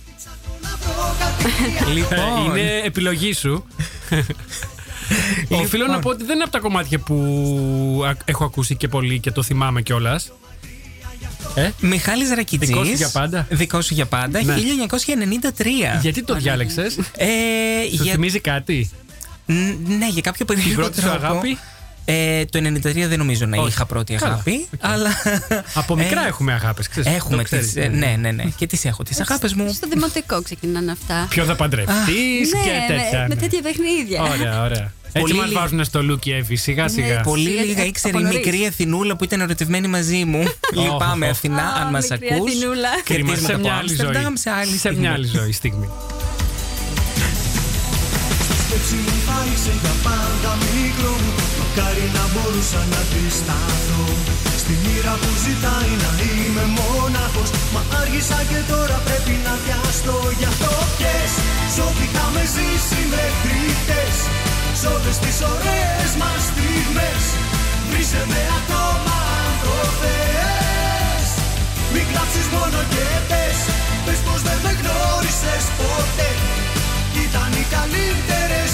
[1.93, 2.17] Λοιπόν.
[2.56, 3.65] Ε, είναι επιλογή σου.
[5.39, 5.60] Λοιπόν.
[5.65, 7.15] Οφείλω να πω ότι δεν είναι από τα κομμάτια που
[8.08, 10.32] α- έχω ακούσει και πολύ και το θυμάμαι κιόλας.
[11.56, 13.48] Ε, Μιχάλης Ρακιτζής Δικός σου για πάντα.
[13.50, 14.56] Δικός σου για πάντα, Ναι.
[14.56, 16.00] 1993.
[16.02, 17.26] γιατί το διάλεξες, Ε,
[17.95, 18.89] Σου για- θυμίζει κάτι;
[19.45, 21.26] Ν- Ναι, για κάποιο περίεργο πρώτη σου τρόπο.
[21.26, 21.58] αγάπη;
[22.08, 23.68] Ε, το 93 δεν νομίζω να Όχι.
[23.68, 24.34] είχα πρώτη Καλά.
[24.34, 24.68] αγάπη.
[24.74, 24.80] Οκ.
[24.82, 25.10] Αλλά.
[25.74, 27.13] Από μικρά ε, έχουμε αγάπες, ξέρεις.
[27.15, 28.44] Έχουμε τις, ε, ναι, ναι, ναι.
[28.58, 29.74] Και τις έχω, τις αγάπες μου.
[29.74, 31.26] Στο δημοτικό ξεκινάνε αυτά.
[31.30, 33.20] Ποιο θα παντρευτείς και ναι, τέτοια.
[33.20, 33.36] με, με ναι.
[33.41, 34.22] τέτοια παιχνίδια.
[34.22, 34.91] Ωραία, ωραία.
[35.04, 35.60] Έτσι Πολύ μας λίγα.
[35.62, 37.22] βάζουν στο Λούκι Εύη, σιγά σιγά.
[37.22, 38.46] Πολύ Σιγά- λίγα ε, ήξερε η από νωρίς.
[38.46, 40.44] μικρή Αθηνούλα που ήταν ερωτευμένη μαζί μου.
[40.74, 41.32] Λυπάμαι, οχ.
[41.32, 42.50] Αθηνά, Α, αν μας μικρή ακούς.
[42.52, 42.89] Αθηνούλα.
[43.04, 44.13] Κρίμα, σε μια άλλη ζωή.
[44.34, 45.00] Σε άλλη Σε στιγμή.
[45.00, 45.89] μια άλλη ζωή στιγμή.
[48.68, 51.44] σκέψη μου φάλισε για πάντα μικρό μου
[51.77, 54.03] Μακάρι να μπορούσα να αντισταθώ.
[54.61, 60.17] Στη μοίρα που ζητάει να είμαι μόναχος Μα άργησα και τώρα πρέπει να βιαστώ.
[60.39, 61.31] Γι' αυτό πιες
[61.73, 64.17] Σ' ό,τι είχαμε ζήσει μέχρι χτες
[64.79, 67.23] Σ' όλες τις ωραίες μας στιγμές
[67.89, 71.27] Βρήσε με ακόμα αν το θες.
[71.93, 73.59] Μην κλάψεις μόνο και πες
[74.05, 76.31] Πες πως δεν με γνώρισες ποτέ.
[77.25, 78.71] Ήταν οι καλύτερες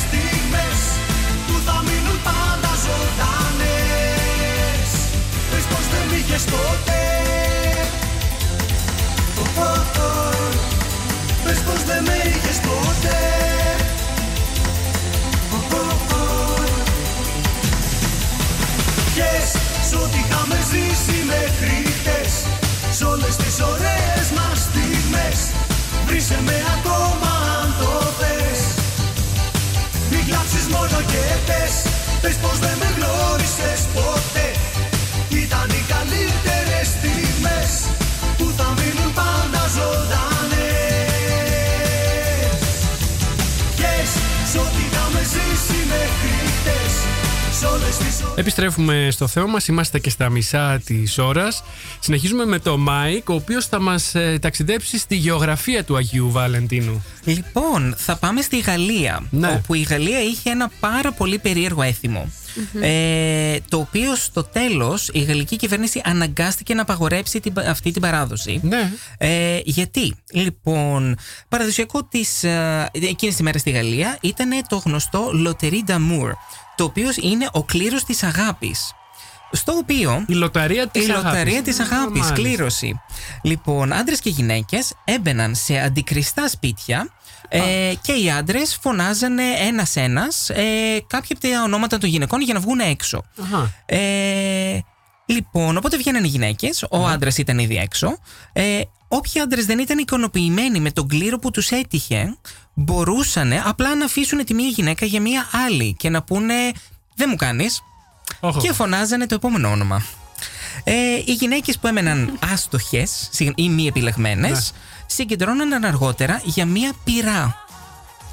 [6.46, 7.04] δεν μ' είχες ποτέ
[9.38, 10.30] Ω, ω, ω.
[11.44, 13.22] Πες πως δεν με είχες ποτέ
[15.52, 16.64] Ω, ω, ω.
[19.14, 19.48] Ποιες
[19.90, 22.34] σ' ό,τι είχαμε ζήσει μέχρι χτες
[22.98, 25.40] Σ' όλες τις ωραίες μας στιγμές
[26.06, 27.31] Βρήσε με ακόμα
[48.36, 51.64] Επιστρέφουμε στο θέμα μας, είμαστε και στα μισά της ώρας.
[52.00, 57.04] Συνεχίζουμε με το Μάικ, ο οποίος θα μας ε, ταξιδέψει στη γεωγραφία του Αγίου Βαλεντίνου.
[57.24, 59.24] Λοιπόν, θα πάμε στη Γαλλία.
[59.30, 59.48] Ναι.
[59.48, 62.32] Όπου η Γαλλία είχε ένα πάρα πολύ περίεργο έθιμο.
[62.82, 68.60] Ε, το οποίο στο τέλος η γαλλική κυβέρνηση αναγκάστηκε να απαγορέψει την, αυτή την παράδοση.
[68.64, 68.92] Ναι.
[69.18, 71.18] Ε, γιατί, λοιπόν,
[71.50, 76.32] παραδοσιακό της, ε, εκείνης της μέρας στη Γαλλία ήταν το γνωστό Loterie d'Amour,
[76.82, 78.94] το οποίο είναι ο κλήρος της αγάπης.
[79.52, 81.26] Στο οποίο Η λοταρία της η αγάπης.
[81.30, 82.34] λοταρία της Α, αγάπης, μάλιστα.
[82.34, 83.00] κλήρωση.
[83.44, 87.10] Λοιπόν, άντρες και γυναίκες έμπαιναν σε αντικριστά σπίτια
[87.50, 87.60] ε,
[88.02, 90.64] και οι άντρες φωνάζανε ένας-ένας ε,
[91.08, 93.24] κάποια από τα ονόματα των γυναικών για να βγουν έξω.
[93.44, 93.74] Αχα.
[93.86, 94.80] Ε,
[95.26, 98.18] λοιπόν, οπότε βγαίνανε οι γυναίκες, ο άντρας ήταν ήδη έξω.
[98.54, 102.38] Ε, όποιοι άντρες δεν ήταν ικανοποιημένοι με τον κλήρο που τους έτυχε,
[102.74, 106.54] μπορούσαν απλά να αφήσουν τη μία γυναίκα για μία άλλη και να πούνε
[107.16, 107.82] «Δεν μου κάνεις»
[108.40, 108.60] Όχο.
[108.62, 110.02] και φωνάζανε το επόμενο όνομα.
[110.84, 110.94] Ε,
[111.26, 114.80] οι γυναίκες που έμεναν άστοχες συγγ- ή μη επιλεγμένες Ναι.
[115.06, 117.56] συγκεντρώνονταν αργότερα για μία πυρά.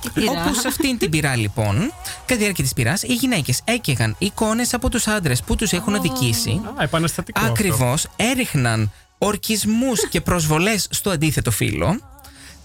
[0.01, 0.31] Τι πειρά.
[0.44, 1.92] Όπως σε αυτήν την πυρά, λοιπόν, κατά
[2.27, 6.61] τη διάρκεια της πυράς, οι γυναίκες έκαιγαν εικόνες από τους άντρες που τους έχουν αδικήσει.
[6.79, 7.40] Α, επαναστατικό.
[7.40, 7.53] αυτό.
[7.53, 12.01] Ακριβώς έριχναν ορκισμούς και προσβολές στο αντίθετο φύλλο.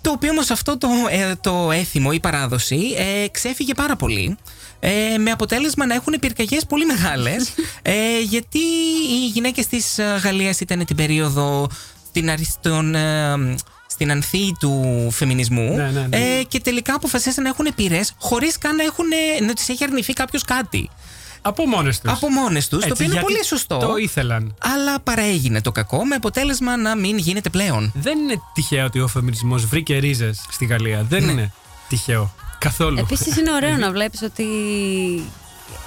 [0.04, 4.38] Το οποίο όμως αυτό το, ε, το έθιμο, η παράδοση, ε, ξέφυγε πάρα πολύ.
[4.80, 7.54] Ε, με αποτέλεσμα να έχουν πυρκαγιές πολύ μεγάλες.
[7.82, 8.60] ε, γιατί
[9.10, 11.68] οι γυναίκες της Γαλλίας ήταν την περίοδο
[12.08, 13.56] στην αριστον, ε,
[13.88, 16.18] στην ανθή του φεμινισμού Ναι, ναι, ναι.
[16.18, 19.06] Ε, και τελικά αποφασίσαν να έχουν πυρές χωρίς καν να, έχουν,
[19.48, 20.90] να τις έχει αρνηθεί κάποιος κάτι.
[21.46, 22.12] Από μόνες τους.
[22.12, 23.78] Από μόνες τους, το Έτσι, οποίο είναι γιατί πολύ σωστό.
[23.78, 24.56] Το ήθελαν.
[24.76, 27.92] Αλλά παραέγινε το κακό με αποτέλεσμα να μην γίνεται πλέον.
[27.96, 31.06] Δεν είναι τυχαίο ότι ο φεμινισμός βρήκε ρίζες στη Γαλλία.
[31.10, 31.32] Δεν Ναι.
[31.32, 31.52] είναι
[31.90, 32.34] τυχαίο.
[32.58, 32.98] Καθόλου.
[33.00, 34.46] Επίσης είναι ωραίο να βλέπεις ότι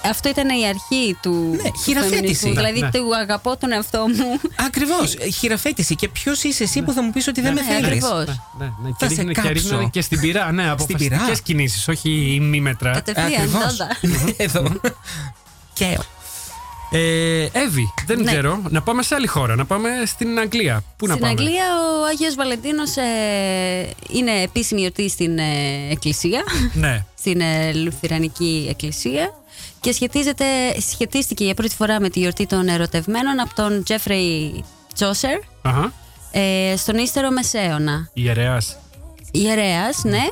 [0.05, 1.31] αυτό ήταν η αρχή του
[1.63, 2.15] Ναι, του χειραφέτηση.
[2.17, 2.49] φεμινισμού.
[2.49, 2.91] Ναι, Δηλαδή ναι.
[2.91, 4.41] του αγαπώ τον εαυτό μου.
[4.67, 5.15] Ακριβώς.
[5.39, 5.95] Χειραφέτηση.
[5.95, 8.25] Και ποιος είσαι εσύ που θα μου πεις ότι δεν Ναι, με θέλεις; ακριβώς.
[8.59, 8.89] Ναι, ναι.
[8.99, 9.53] Θα Και, σε ρίχνε, και κάψω.
[9.53, 10.53] ρίχνανε και στην πυρά.
[10.53, 11.37] Ναι, αποφασιστικές πυρά.
[11.43, 12.91] κινήσεις, όχι ημίμετρα.
[12.91, 13.77] Κατευθείαν, Ακριβώς.
[13.77, 13.89] δόντα.
[14.45, 14.63] Εδώ.
[15.77, 15.99] Και
[16.91, 18.25] Ε, Εύη, δεν Ναι.
[18.31, 18.63] ξέρω.
[18.69, 19.55] Να πάμε σε άλλη χώρα.
[19.55, 20.85] Να πάμε στην Αγγλία.
[20.97, 21.65] Πού να Στην πάμε; Αγγλία
[22.03, 23.03] ο Άγιος Βαλεντίνος ε,
[24.11, 25.43] είναι επίσημη γιορτή στην ε,
[25.91, 27.05] εκκλησία, Ναι.
[27.21, 29.35] στην ε, Λουθυρανική εκκλησία
[29.81, 30.45] και σχετίζεται,
[30.91, 35.93] σχετίστηκε για πρώτη φορά με τη γιορτή των ερωτευμένων από τον Τζέφρεϊ Τσόσερ Αχα.
[36.33, 38.11] ε, στον ύστερο Μεσαίωνα.
[38.13, 38.77] Ιερέας.
[39.33, 40.25] Ιερέας, ναι.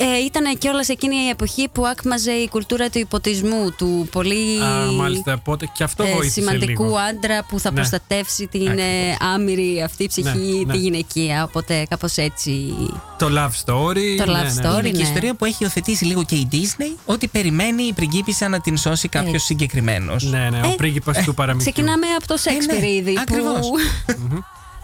[0.00, 4.62] Ε, ήταν και όλα εκείνη η εποχή που άκμαζε η κουλτούρα του υποτισμού, του πολύ
[4.62, 5.32] Α, μάλιστα.
[5.32, 6.96] Οπότε και αυτό ε, βοήθησε σημαντικού λίγο.
[6.96, 7.76] άντρα που θα Ναι.
[7.76, 10.72] προστατεύσει την ε, άμυρη αυτή ψυχή, Ναι, ναι.
[10.72, 11.42] τη γυναικεία.
[11.44, 12.74] Οπότε κάπως έτσι.
[13.18, 14.16] Το love story.
[14.16, 14.70] Το love ναι, ναι.
[14.70, 14.78] story.
[14.78, 15.02] είναι και η ναι.
[15.08, 19.08] ιστορία που έχει υιοθετήσει λίγο και η Disney ότι περιμένει η πριγκίπισσα να την σώσει
[19.08, 19.46] κάποιος Έτσι.
[19.46, 20.24] συγκεκριμένος.
[20.24, 21.72] Ναι, ναι, ο Ε, πρίγκιπας του παραμυθιού.
[21.72, 23.12] Ξεκινάμε από το Σέξπιρ ναι, ήδη.
[23.12, 23.68] που- ακριβώς.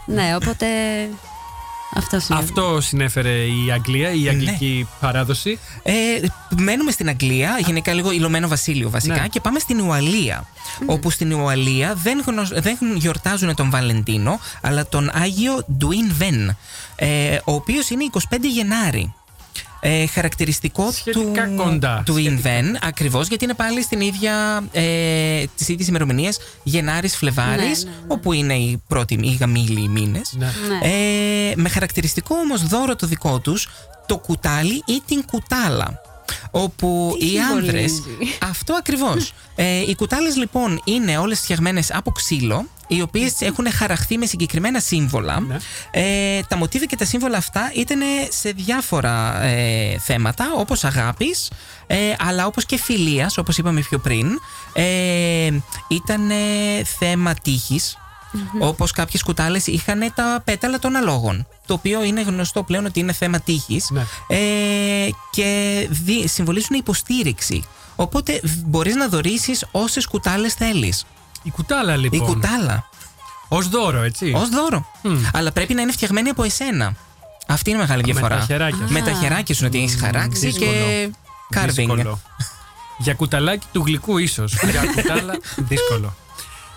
[0.06, 0.66] ναι, οπότε.
[1.96, 2.38] Αυτό είναι.
[2.40, 5.58] Αυτό συνέφερε η Αγγλία, η αγγλική παράδοση.
[5.82, 5.92] Ε,
[6.58, 9.28] μένουμε στην Αγγλία, γενικά λίγο Ηνωμένο Βασίλειο βασικά, Ναι.
[9.28, 10.46] και πάμε στην Ουαλία.
[10.86, 16.56] Όπου στην Ουαλία δεν, γνω- δεν γιορτάζουν τον Βαλεντίνο, αλλά τον Άγιο Ντουίν Βεν,
[16.96, 19.14] ε, ο οποίος είναι 25 Γενάρη.
[19.86, 22.02] Ε, χαρακτηριστικό Σχετικά του, κοντά.
[22.04, 22.40] του Σχετικά.
[22.60, 27.96] Invent, ακριβώς γιατί είναι πάλι στην ίδια, ε, τις ίδιες ημερομηνίες Γενάρης Φλεβάρης, Ναι, ναι,
[27.96, 28.04] ναι.
[28.14, 30.34] όπου είναι οι πρώτοι, οι γαμήλοι μήνες.
[30.38, 30.46] Ναι.
[30.68, 30.88] Ναι.
[30.88, 33.68] Ε, με χαρακτηριστικό όμως δώρο το δικό τους
[34.06, 36.00] το κουτάλι ή την κουτάλα.
[36.50, 37.90] Όπου Τι οι άνδρες.
[37.92, 39.32] συμβολίζει; Αυτό ακριβώς.
[39.54, 44.80] ε, οι κουτάλες λοιπόν είναι όλες φτιαγμένες από ξύλο, οι οποίες έχουν χαραχθεί με συγκεκριμένα
[44.80, 45.40] σύμβολα.
[45.40, 45.56] Ναι.
[45.90, 51.50] Ε, τα μοτίβα και τα σύμβολα αυτά ήταν σε διάφορα ε, θέματα, όπως αγάπης,
[51.86, 54.26] ε, αλλά όπως και φιλίας, όπως είπαμε πιο πριν.
[54.72, 55.50] Ε,
[55.88, 56.30] ήταν
[56.98, 57.98] θέμα τύχης.
[58.60, 61.46] Όπως κάποιες κουτάλες είχαν τα πέταλα των αλόγων.
[61.66, 63.90] Το οποίο είναι γνωστό πλέον ότι είναι θέμα τύχης.
[63.90, 64.00] Ναι.
[64.28, 67.64] Ε, και δι- συμβολίζουν υποστήριξη.
[67.96, 71.04] Οπότε μπορείς να δωρήσει όσες κουτάλες θέλεις.
[71.44, 72.20] Η κουτάλα Η λοιπόν.
[72.26, 72.88] κουτάλα.
[73.48, 74.32] Ω δώρο, έτσι.
[74.36, 74.86] Ω δώρο.
[75.02, 75.16] Μμ.
[75.32, 76.94] Αλλά πρέπει να είναι φτιαγμένη από εσένα.
[77.46, 78.36] Αυτή είναι η μεγάλη Με διαφορά.
[78.38, 78.92] τα χεράκια σου.
[78.92, 80.70] Με τα χεράκια σου, ότι έχεις χαράξεις δύσκολο.
[80.70, 81.10] και
[81.54, 81.68] carving.
[81.68, 82.20] Δύσκολο.
[82.98, 84.52] Για κουταλάκι του γλυκού ίσως.
[84.70, 86.14] Για κουτάλα δύσκολο.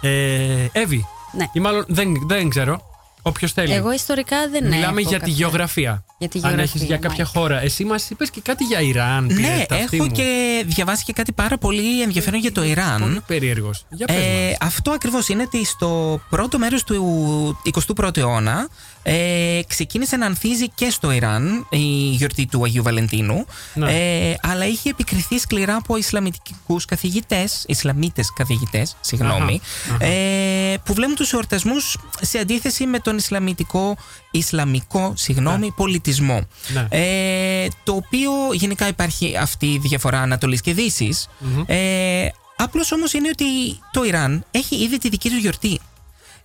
[0.02, 1.06] Ε, Εύη.
[1.32, 1.46] Ναι.
[1.54, 2.82] Ή μάλλον δεν, δεν ξέρω.
[3.28, 3.74] Όποιος θέλει.
[3.74, 6.04] Εγώ ιστορικά δεν Μιλάμε έχω για τη κάποια- γεωγραφία.
[6.18, 7.40] Για τη Αν γεωγραφία, έχει για κάποια μάλιστα.
[7.40, 7.62] χώρα.
[7.62, 9.28] Εσύ μας είπες και κάτι για Ιράν.
[9.28, 10.12] πήρες Ναι, τα αυτή έχω μου.
[10.12, 13.02] και διαβάσει και κάτι πάρα πολύ ενδιαφέρον για το Ιράν.
[13.02, 13.86] Πολύ περίεργος.
[13.90, 14.58] Για πες Ε, μας.
[14.62, 18.68] αυτό ακριβώς είναι ότι στο πρώτο μέρος του 21ου αιώνα
[19.10, 21.78] ε, ξεκίνησε να ανθίζει και στο Ιράν η
[22.10, 23.92] γιορτή του Αγίου Βαλεντίνου Ναι.
[24.30, 29.62] ε, αλλά είχε επικριθεί σκληρά από Ισλαμιτικούς καθηγητές Ισλαμίτες καθηγητές, συγγνώμη
[30.00, 33.98] Ε, που βλέπουν τους εορτασμούς σε αντίθεση με τον Ισλαμιτικό
[34.32, 36.88] Ισλαμικό συγγνώμη, πολιτισμό Ναι.
[36.90, 41.28] ε, το οποίο γενικά υπάρχει αυτή η διαφορά Ανατολής και Δύσης
[41.66, 42.28] ε,
[42.60, 43.46] Απλώς όμως είναι ότι
[43.92, 45.80] το Ιράν έχει ήδη τη δική του γιορτή.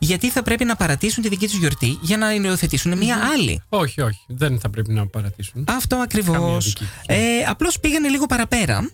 [0.05, 4.01] Γιατί θα πρέπει να παρατήσουν τη δική τους γιορτή για να υιοθετήσουν μια άλλη; Όχι,
[4.01, 4.19] όχι.
[4.27, 5.65] Δεν θα πρέπει να παρατήσουν.
[5.69, 6.65] Αυτό Καμία ακριβώς.
[6.65, 6.89] δική τους.
[7.07, 7.17] Ε,
[7.49, 8.91] Απλώς πήγανε λίγο παραπέρα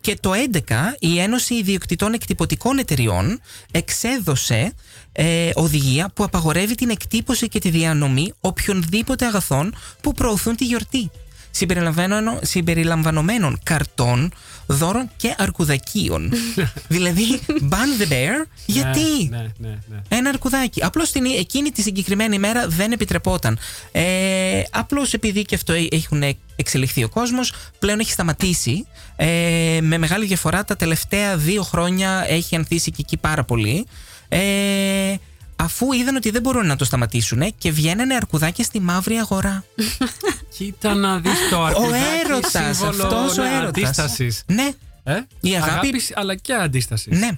[0.00, 0.58] και το 11
[0.98, 4.72] η Ένωση Ιδιοκτητών Εκτυπωτικών Εταιριών εξέδωσε
[5.12, 11.10] ε, οδηγία που απαγορεύει την εκτύπωση και τη διανομή οποιονδήποτε αγαθών που προωθούν τη γιορτή.
[11.54, 14.32] Συμπεριλαμβανομένων- Συμπεριλαμβανομένων καρτών,
[14.66, 16.32] δώρων και αρκουδακίων.
[16.88, 19.68] δηλαδή, ban the bear, γιατί; Ναι, ναι, ναι.
[19.88, 19.96] ναι.
[20.08, 20.84] Ένα αρκουδάκι.
[20.84, 23.58] Απλώς εκείνη τη συγκεκριμένη ημέρα δεν επιτρεπόταν.
[23.92, 26.22] Ε, Απλώς επειδή και αυτό έχουν
[26.56, 28.86] εξελιχθεί ο κόσμος, πλέον έχει σταματήσει.
[29.16, 33.86] Ε, με μεγάλη διαφορά τα τελευταία δύο χρόνια έχει ανθίσει και εκεί πάρα πολύ.
[34.28, 34.38] Ε,
[35.62, 39.64] αφού είδαν ότι δεν μπορούν να το σταματήσουν και βγαίνανε αρκουδάκια στη μαύρη αγορά.
[40.58, 43.68] Κοίτα να δεις το αρκουδάκι έρωτας, σύμβολο, αυτός ο ναι, έρωτας.
[43.68, 44.42] αντίστασης.
[44.46, 44.70] ναι,
[45.04, 47.18] Ε; Η αγάπη- Αγάπης, αλλά και αντίστασης.
[47.18, 47.28] ναι.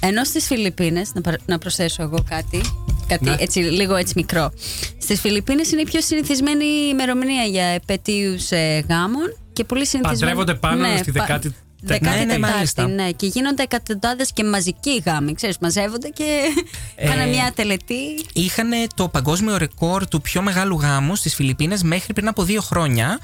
[0.00, 2.60] Ενώ στις Φιλιππίνες, να, παρα- να προσθέσω εγώ κάτι,
[3.06, 3.36] κάτι Ναι.
[3.38, 4.52] έτσι, λίγο έτσι μικρό.
[4.98, 10.20] Στις Φιλιππίνες είναι η πιο συνηθισμένη ημερομηνία για επαιτίους ε, γάμων και πολύ συνηθισμένη.
[10.20, 12.88] Παντρεύονται πάνω στη δεκάτη- Δεκάτη Ναι, ναι, τετάρτη, μάλιστα.
[12.88, 13.10] ναι.
[13.10, 15.34] Και γίνονται εκατοντάδες και μαζικοί γάμοι.
[15.34, 16.24] Ξέρεις, μαζεύονται και
[16.94, 18.24] Ε, κάνουν μια τελετή.
[18.32, 23.18] είχαν το παγκόσμιο ρεκόρ του πιο μεγάλου γάμου στις Φιλιππίνες μέχρι πριν από δύο χρόνια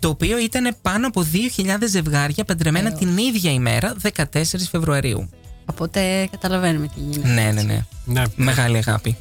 [0.00, 4.22] το οποίο ήταν πάνω από 2.000 ζευγάρια παντρεμένα την ίδια ημέρα 14
[4.70, 5.30] Φεβρουαρίου.
[5.64, 7.28] Οπότε καταλαβαίνουμε τι γίνεται.
[7.28, 7.84] Ναι, ναι, ναι.
[8.04, 8.22] Ναι.
[8.36, 9.16] Μεγάλη αγάπη.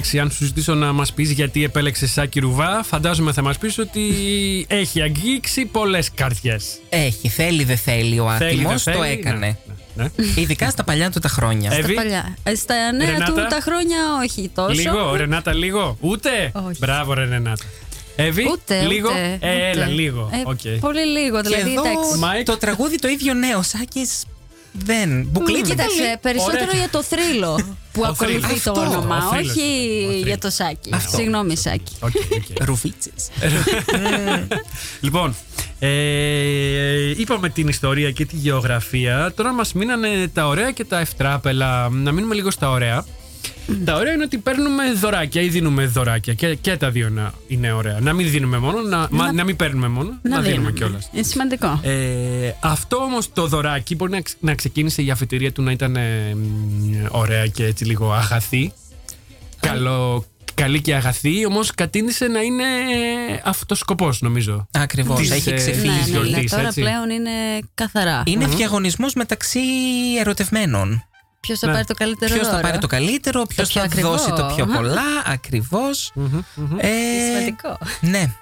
[0.00, 3.78] Εντάξει, αν σου ζητήσω να μας πεις γιατί επέλεξες Σάκη Ρουβά, φαντάζομαι θα μας πεις
[3.78, 4.00] ότι
[4.68, 6.78] έχει αγγίξει πολλές καρδιές.
[6.88, 9.58] Έχει, θέλει δεν θέλει ο άτιμος, το έκανε.
[9.94, 10.24] Ναι, ναι.
[10.34, 11.72] Ειδικά στα παλιά του τα χρόνια.
[11.72, 12.36] Εύη, Παλιά.
[12.42, 14.72] Ε, Στα νέα του Ρενάτα; τα χρόνια όχι τόσο.
[14.72, 15.96] λίγο, Ρενάτα, λίγο.
[16.00, 16.78] Ούτε; Όχι.
[16.78, 17.64] Μπράβο, ρε Ρενάτα.
[18.16, 19.68] Εύη, Ούτε, λίγο; ούτε, ε, ούτε.
[19.70, 20.30] έλα, λίγο.
[20.32, 20.80] Ε, Οκ.
[20.80, 21.70] Πολύ λίγο, Και δηλαδή.
[21.72, 22.18] εδώ εντάξει.
[22.18, 24.22] Μάικ; το τραγούδι το ίδιο νέο, Σάκης
[24.72, 25.26] δεν.
[25.30, 26.16] Μπουκλίτσα Κοίταξε, καλή.
[26.20, 26.78] περισσότερο Ωραία.
[26.78, 27.60] για το θρύλο
[27.92, 28.62] που Ο ακολουθεί θρύλος.
[28.62, 29.50] το Αυτό, όνομα, ο θρύλος.
[29.56, 29.60] όχι
[30.06, 30.26] Ο θρύλος.
[30.26, 30.90] για το Σάκη.
[30.94, 31.16] Αυτό.
[31.16, 31.92] Συγγνώμη, Σάκη.
[32.00, 32.62] Οκ, οκ.
[32.68, 33.28] Ρουβίτσες.
[35.00, 35.34] Λοιπόν,
[35.78, 39.32] ε, είπαμε την ιστορία και τη γεωγραφία.
[39.36, 41.88] Τώρα μας μείνανε τα ωραία και τα ευτράπελα.
[41.88, 43.04] Να μείνουμε λίγο στα ωραία.
[43.84, 46.34] Τα ωραία είναι ότι παίρνουμε δωράκια ή δίνουμε δωράκια.
[46.34, 47.98] Και, και τα δύο να είναι ωραία.
[48.00, 51.08] Να μην δίνουμε μόνο, να, μα- να μην παίρνουμε μόνο, να, δίνουμε κιόλας.
[51.12, 51.80] Είναι σημαντικό.
[51.82, 55.96] Ε, αυτό όμως το δωράκι μπορεί να, ξ- να ξεκίνησε η αφετηρία του να ήταν
[55.96, 58.72] ε, μ, ωραία και έτσι λίγο αγαθή.
[59.60, 62.64] Καλό, καλή και αγαθή, όμως κατήντησε να είναι
[63.44, 64.66] αυτός σκοπός νομίζω.
[64.72, 65.18] Ακριβώς.
[65.18, 65.86] Της, Έχει ε, ξεφύγει.
[65.88, 66.80] ναι, ναι, γιορτής, ναι, τώρα έτσι.
[66.80, 67.30] πλέον είναι
[67.74, 68.22] καθαρά.
[68.26, 69.60] Είναι διαγωνισμός μεταξύ
[70.20, 71.04] ερωτευμένων.
[71.40, 71.72] Ποιος θα Ναι.
[71.72, 74.10] πάρει το καλύτερο Ποιος θα δώρο; πάρει το καλύτερο, ποιος πιο θα ακριβό.
[74.10, 76.12] δώσει το πιο πολλά, ακριβώς.
[76.76, 76.88] Ε,
[77.28, 77.78] Σημαντικό.
[78.00, 78.32] ναι.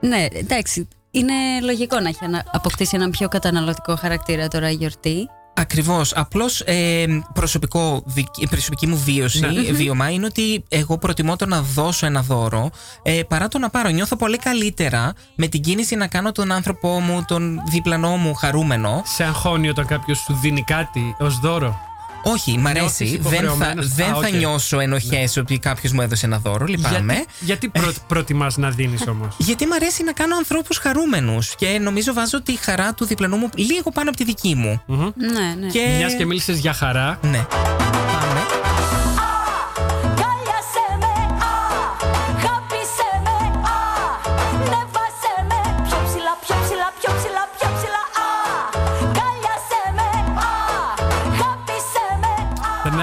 [0.00, 0.88] Ναι, εντάξει.
[1.10, 1.32] Είναι
[1.62, 5.28] λογικό να έχει ανα- αποκτήσει έναν πιο καταναλωτικό χαρακτήρα τώρα η γιορτή.
[5.56, 6.12] Ακριβώς.
[6.14, 9.72] Απλώς ε, προσωπικό, δική- προσωπική μου βίωση, Ναι.
[9.72, 12.70] βίωμα είναι ότι εγώ προτιμώ το να δώσω ένα δώρο
[13.02, 13.88] ε, παρά το να πάρω.
[13.88, 19.02] Νιώθω πολύ καλύτερα με την κίνηση να κάνω τον άνθρωπό μου, τον διπλανό μου χαρούμενο.
[19.06, 21.80] Σε αγχώνει όταν κάποιος σου δίνει κάτι ως δώρο;
[22.24, 23.04] Όχι, μ' αρέσει.
[23.04, 24.34] Νιώθεις Δεν θα, υποχρεωμένος; δεν Α, θα οκ.
[24.34, 26.64] νιώσω ενοχές ότι κάποιος μου έδωσε ένα δώρο.
[26.66, 27.12] Λυπάμαι.
[27.14, 31.78] Γιατί, γιατί πρω, προτιμάς να δίνεις όμως; Γιατί μου αρέσει να κάνω ανθρώπους χαρούμενους και
[31.82, 34.82] νομίζω βάζω τη χαρά του διπλανού μου λίγο πάνω από τη δική μου.
[34.86, 35.66] Ναι, ναι.
[35.66, 35.94] Και...
[35.96, 37.46] Μιας και μίλησες για χαρά, Ναι.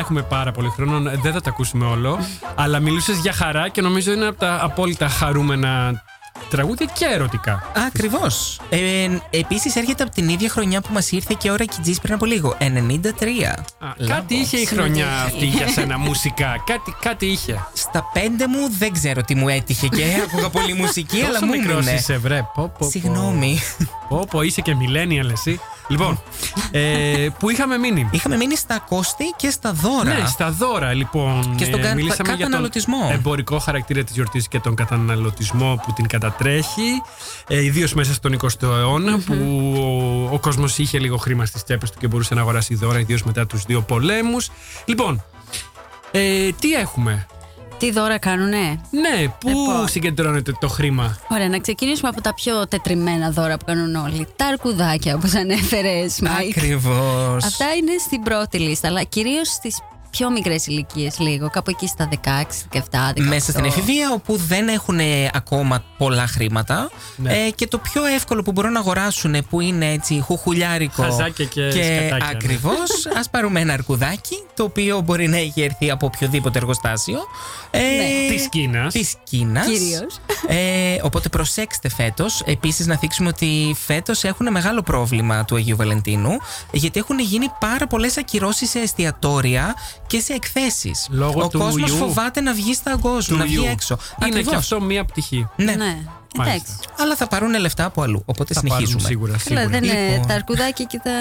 [0.01, 2.19] Έχουμε πάρα πολύ χρόνο, δεν θα τα ακούσουμε όλο.
[2.55, 6.03] αλλά μιλούσες για χαρά και νομίζω είναι από τα απόλυτα χαρούμενα
[6.49, 7.63] τραγούδια και ερωτικά.
[7.87, 8.59] Ακριβώς.
[8.69, 12.25] Ε, Επίσης έρχεται από την ίδια χρονιά που μας ήρθε και ώρα Κιτζή πριν από
[12.25, 12.55] λίγο.
[12.59, 12.63] 93.
[13.79, 16.63] Α, κάτι είχε η χρονιά αυτή για σένα μουσικά.
[16.65, 17.67] Κάτι, κάτι είχε.
[17.73, 21.51] Στα πέντε μου δεν ξέρω τι μου έτυχε και άκουγα πολύ μουσική, αλλά Πόσο μου
[21.51, 21.91] μικρός έμεινε.
[21.91, 22.35] είσαι, βρε.
[22.37, 22.89] Πω, πω, πω.
[22.89, 23.59] Συγγνώμη.
[24.09, 25.59] Πω, πω, είσαι και millennial εσύ.
[25.91, 26.21] Λοιπόν,
[26.71, 28.07] ε, που είχαμε μείνει.
[28.11, 30.13] Είχαμε μείνει στα κόστη και στα δώρα.
[30.13, 31.55] Ναι, στα δώρα λοιπόν.
[31.55, 33.09] Και στον κα- μιλήσαμε για τον καταναλωτισμό.
[33.11, 37.01] εμπορικό χαρακτήρα της γιορτής και τον καταναλωτισμό που την κατατρέχει.
[37.47, 39.33] Ε, Ιδίως μέσα στον 20ο αιώνα που
[40.29, 43.23] ο, ο κόσμος είχε λίγο χρήμα στις τσέπες του και μπορούσε να αγοράσει δώρα, ιδίως
[43.23, 44.49] μετά τους δύο πολέμους.
[44.85, 45.23] Λοιπόν,
[46.11, 47.25] ε, τι έχουμε;
[47.81, 49.87] Τι δώρα κάνουνε; Ναι, πού Λοιπόν.
[49.87, 54.27] συγκεντρώνεται το χρήμα; Ωραία, να ξεκινήσουμε από τα πιο τετριμμένα δώρα που κάνουν όλοι.
[54.35, 56.57] Τα αρκουδάκια, όπως ανέφερες, Μάικ.
[56.57, 57.43] Ακριβώς.
[57.43, 59.79] Αυτά είναι στην πρώτη λίστα, αλλά κυρίως στις
[60.11, 61.49] πιο μικρές ηλικίες λίγο.
[61.49, 62.17] Κάπου εκεί στα 16,
[62.73, 62.79] 17,
[63.15, 63.21] 18.
[63.21, 66.89] Μέσα στην εφηβεία, όπου δεν έχουν ε, ακόμα πολλά χρήματα.
[67.15, 67.33] Ναι.
[67.33, 71.03] Ε, και το πιο εύκολο που μπορούν να αγοράσουν, που είναι έτσι χουχουλιάρικο.
[71.03, 72.25] Χαζάκια και σκατάκια, ναι.
[72.31, 72.89] Ακριβώς.
[73.25, 77.19] Α πάρουμε ένα αρκουδάκι, το οποίο μπορεί να έχει έρθει από οποιοδήποτε εργοστάσιο.
[77.71, 78.35] Ε, Ναι.
[78.35, 78.93] Της Κίνας.
[78.93, 79.65] Της Κίνας.
[79.67, 80.19] Κυρίως.
[80.47, 82.41] Ε, οπότε προσέξτε φέτος.
[82.45, 86.31] Επίσης, να θίξουμε ότι φέτος έχουν μεγάλο πρόβλημα του Αγίου Βαλεντίνου,
[86.71, 89.75] γιατί έχουν γίνει πάρα πολλές ακυρώσεις σε εστιατόρια
[90.11, 91.07] και σε εκθέσεις.
[91.11, 91.95] Λόγω Ο του κόσμος ιού.
[91.95, 93.65] φοβάται να βγει στα κόσμο, να βγει ιού.
[93.71, 93.97] έξω.
[94.19, 94.49] Είναι Ακριβώς.
[94.51, 95.47] και αυτό μία πτυχή.
[95.55, 95.63] Ναι.
[95.65, 96.43] Ναι, Μάλιστα.
[96.43, 96.73] εντάξει.
[96.99, 98.23] Αλλά θα πάρουν λεφτά από αλλού.
[98.25, 99.07] Οπότε Θα πάρουν συνεχίζουμε.
[99.07, 99.67] σίγουρα, Καλά, σίγουρα.
[99.79, 100.27] δεν είναι, Λοιπόν.
[100.27, 101.11] τα αρκουδάκια και τα,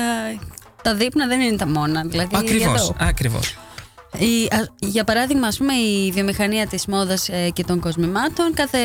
[0.82, 2.03] τα δείπνα δεν είναι τα μόνα.
[2.05, 2.80] Δηλαδή, Ακριβώς.
[2.80, 2.95] εδώ.
[2.99, 3.57] Ακριβώς.
[4.18, 8.78] Η- α- για παράδειγμα, ας πούμε, η βιομηχανία της μόδας ε, και των κοσμημάτων κάθε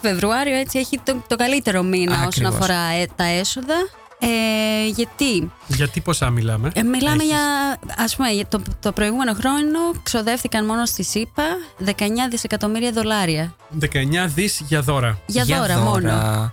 [0.00, 2.54] Φεβρουάριο έτσι έχει το, το καλύτερο μήνα όσον Ακριβώς.
[2.54, 3.74] αφορά ε, τα έσοδα.
[4.18, 7.26] Ε, γιατί; Γιατί ποσά μιλάμε; ε, μιλάμε Έχεις.
[7.26, 11.44] για, ας πούμε, για το, το προηγούμενο χρόνο ξοδεύτηκαν μόνο στη ΣΥΠΑ
[11.84, 11.90] 19
[12.30, 13.54] δισεκατομμύρια δολάρια.
[13.80, 13.86] 19
[14.26, 15.18] δις για δώρα.
[15.26, 16.52] Για, δώρα, μόνο.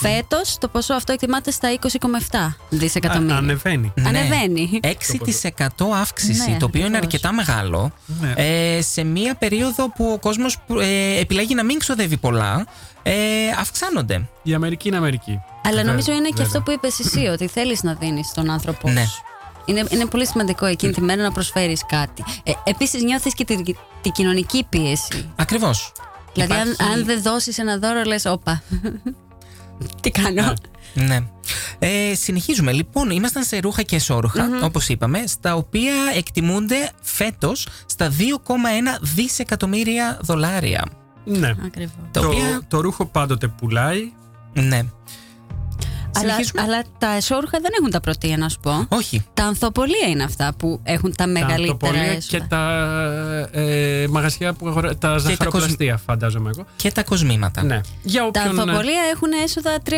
[0.00, 1.68] Φέτος το ποσό αυτό εκτιμάται στα
[2.30, 3.34] 20,7 δισεκατομμύρια.
[3.34, 3.92] Α, ανεβαίνει.
[3.94, 4.08] Ναι.
[4.08, 4.80] Ανεβαίνει.
[4.82, 5.66] 6%
[6.00, 7.14] αύξηση, Ναι, το οποίο είναι ακριβώς.
[7.14, 7.92] αρκετά μεγάλο.
[8.20, 8.32] Ναι.
[8.36, 12.66] Ε, σε μία περίοδο που ο κόσμος ε, επιλέγει να μην ξοδεύει πολλά,
[13.02, 13.12] ε,
[13.58, 14.28] αυξάνονται.
[14.42, 15.30] Η Αμερική είναι Αμερική.
[15.64, 16.46] Αλλά Βέβαια, νομίζω είναι και βέβαια.
[16.46, 19.04] αυτό που είπες εσύ, ότι θέλεις να δίνεις στον άνθρωπό Ναι.
[19.04, 19.22] σου.
[19.64, 22.24] Είναι, είναι πολύ σημαντικό εκείνη τη μέρα να προσφέρεις κάτι.
[22.42, 23.62] Ε, Επίσης, νιώθεις και τη,
[24.00, 25.30] τη κοινωνική πίεση.
[25.36, 25.92] Ακριβώς.
[26.32, 28.62] Δηλαδή, αν, Υπάρχει- αν δεν δώσεις ένα δώρο, λες, όπα.
[30.00, 30.52] Τι κάνω;
[30.94, 31.18] Ναι.
[31.78, 32.72] Ε, συνεχίζουμε.
[32.72, 40.18] Λοιπόν, ήμασταν σε ρούχα και σόρουχα, όπως είπαμε, στα οποία εκτιμούνται φέτος στα 2,1 δισεκατομμύρια
[40.22, 40.84] δολάρια.
[41.24, 41.48] Ναι.
[41.64, 41.94] Ακριβώς.
[42.10, 44.12] Τα Το, οποία- το ρούχο πάντοτε πουλάει.
[44.52, 44.82] Ναι.
[46.20, 46.62] Αλλά, Συνεχίζουμε.
[46.62, 48.86] αλλά τα εσόρουχα δεν έχουν τα πρωτεία, να σου πω.
[48.88, 49.24] Όχι.
[49.34, 52.38] Τα ανθοπολία είναι αυτά που έχουν τα Τα μεγαλύτερα τοπολία έσοδα.
[52.38, 56.64] και τα ε, μαγαζιά που αγορά, τα ζαχαροπλαστεία, φαντάζομαι εγώ.
[56.76, 57.62] Και τα κοσμήματα.
[57.62, 57.80] Ναι.
[58.02, 58.60] Για Τα όποιον.
[58.60, 59.92] ανθοπολία έχουν έσοδα 3,9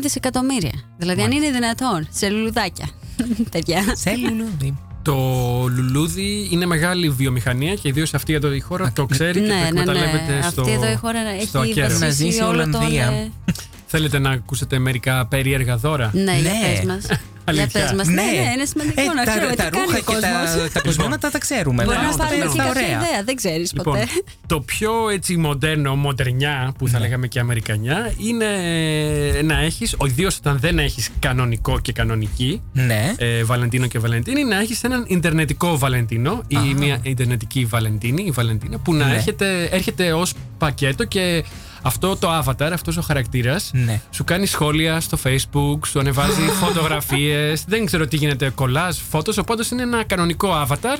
[0.00, 0.72] δισεκατομμύρια.
[0.98, 2.88] Δηλαδή, αν είναι δυνατόν, σε λουλουδάκια.
[3.52, 3.82] Παιδιά.
[3.92, 4.78] Σε λουλούδι.
[5.02, 5.14] Το
[5.68, 9.60] λουλούδι είναι μεγάλη βιομηχανία και ιδίως αυτή εδώ η χώρα το ξέρει και το ναι,
[9.60, 10.50] ναι, εκμεταλλεύεται ναι.
[10.50, 11.98] στο, Αυτή εδώ η χώρα στο έχει ακέραιο.
[11.98, 12.80] Να ζήσει βασίσει η όλο τον...
[13.94, 14.08] Ολλανδία.
[14.08, 16.74] ε, Θέλετε να ακούσετε μερικά περίεργα δώρα; Ναι, για Ναι.
[16.74, 17.06] πες μας.
[17.52, 17.80] Για Αλήθεια.
[17.82, 18.06] πες μας.
[18.06, 20.72] Ναι, ναι, είναι σημαντικό να τα, ξέρουμε τα τι κάνει ρούχα ο και τα, κόσμος.
[20.72, 21.84] τα κοσμήματα τα ξέρουμε.
[21.84, 22.86] Μπορεί Ναι, να στα πάρουμε και τα κάποια ωραία.
[22.86, 24.06] ιδέα, δεν ξέρεις Λοιπόν, ποτέ.
[24.46, 28.46] το πιο έτσι μοντέρνο, μοντερνιά που θα λέγαμε και αμερικανιά είναι
[29.42, 33.14] να έχεις, ιδίως όταν δεν έχεις κανονικό και κανονική Ναι.
[33.18, 38.78] ε, Βαλεντίνο και Βαλεντίνη, να έχεις έναν Ιντερνετικό Βαλεντίνο ή μια Ιντερνετική Βαλεντίνη ή Βαλεντίνα
[38.78, 39.14] που να Ναι.
[39.14, 41.44] έχετε, έρχεται ως πακέτο και
[41.82, 44.00] αυτό το avatar, αυτός ο χαρακτήρας Ναι.
[44.10, 49.64] σου κάνει σχόλια στο facebook, σου ανεβάζει φωτογραφίες, δεν ξέρω τι γίνεται, κολλάζ, φώτος, οπότε
[49.72, 50.98] είναι ένα κανονικό avatar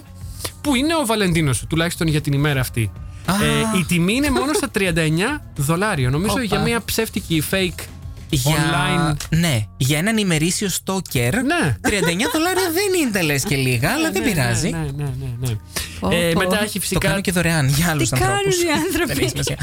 [0.61, 2.91] που είναι ο Βαλεντίνος σου, τουλάχιστον για την ημέρα αυτή.
[3.27, 3.35] Α.
[3.45, 6.11] Ε, η τιμή είναι μόνο στα 39 δολάρια.
[6.11, 6.43] Νομίζω Όπα.
[6.43, 7.83] για μια ψεύτικη fake
[8.31, 9.17] Για, online.
[9.31, 11.35] Ναι, για έναν ημερήσιο στόκερ.
[11.43, 11.77] Ναι.
[11.83, 11.91] 39
[12.33, 14.71] δολάρια δεν είναι τα λες και λίγα, αλλά δεν Ναι, πειράζει.
[14.71, 15.57] Ναι, ναι, ναι, ναι.
[16.01, 16.39] Πω, Ε, πω.
[16.39, 17.09] μετά έχει Το φυσικά.
[17.09, 18.43] κάνω και δωρεάν για άλλους Τι ανθρώπους.
[18.65, 19.57] κάνουν οι άνθρωποι; Δεν έχει σημασία.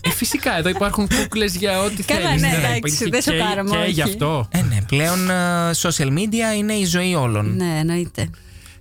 [0.00, 2.42] Ε, φυσικά, εδώ υπάρχουν κούκλες για ό,τι Καλά, θέλεις.
[2.42, 3.90] ναι, Ναι, εντάξει, υπάρχει δεν και- σοκάραμε, Και όχι.
[3.90, 4.48] γι' αυτό.
[4.50, 5.34] Ε, ναι, πλέον ε,
[5.82, 7.56] social media είναι η ζωή όλων.
[7.56, 8.30] Ναι, εννοείται.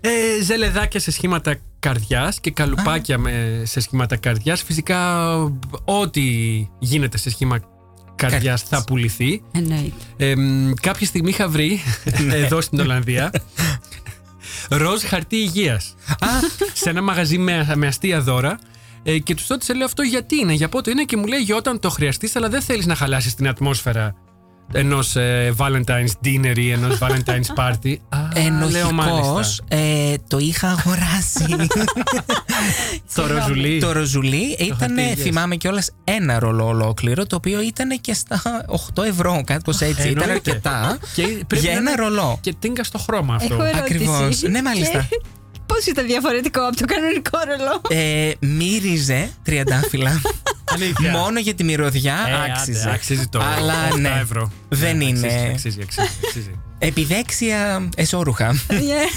[0.01, 4.61] Ε, ζελεδάκια σε σχήματα καρδιάς και καλουπάκια με, σε σχήματα καρδιάς.
[4.63, 5.26] Φυσικά,
[5.86, 6.22] ό,τι
[6.80, 7.59] γίνεται σε σχήμα
[8.18, 8.61] καρδιά Καρδιάς.
[8.61, 9.41] θα πουληθεί.
[9.51, 10.03] Εννοείται.
[10.18, 11.80] Ε, μ, κάποια στιγμή είχα βρει
[12.43, 13.32] εδώ στην Ολλανδία
[14.70, 15.95] ροζ χαρτί υγείας.
[16.74, 18.59] σε ένα μαγαζί με, με αστεία δώρα.
[19.03, 21.55] Ε, και τους ρώτησα, λέω αυτό γιατί είναι, για πότε είναι; Και μου λέει για
[21.55, 24.15] όταν το χρειαστείς, αλλά δεν θέλεις να χαλάσεις την ατμόσφαιρα
[24.74, 27.95] ενός ε, Valentine's dinner ή ενός Valentine's party.
[28.09, 29.63] Α, λέω Ενοχικός, μάλιστα.
[29.68, 31.45] ε, το είχα αγοράσει.
[33.15, 33.80] Το ροζουλί.
[33.80, 35.18] το ροζουλί ήταν, χαρτί, yes.
[35.18, 38.65] θυμάμαι κιόλας, ένα ρολό ολόκληρο, το οποίο ήταν και στα
[38.95, 40.09] 8 ευρώ, κάπως έτσι.
[40.09, 40.49] ήταν Εννοείται.
[40.51, 40.97] αρκετά.
[41.13, 42.38] Και πρέπει για να ένα είναι ρολό.
[42.41, 43.53] Και τίνκα στο χρώμα αυτό.
[43.53, 43.80] Έχω ερώτηση.
[43.84, 44.41] Ακριβώς.
[44.41, 45.07] Ναι, μάλιστα.
[45.65, 50.22] Πώς ήταν διαφορετικό από το κανονικό ρολό; Ε, μύριζε τριαντάφυλλα.
[50.74, 51.11] Αλήθεια.
[51.11, 52.89] Μόνο για τη μυρωδιά Ε, άντε, άξιζε.
[52.93, 54.51] αξίζει το Αλλά 8 ναι, ευρώ.
[54.70, 55.28] δεν Ναι, είναι.
[55.28, 56.59] Αξίζει, αξίζει, αξίζει, αξίζει.
[56.80, 58.55] Επιδέξια εσώρουχα.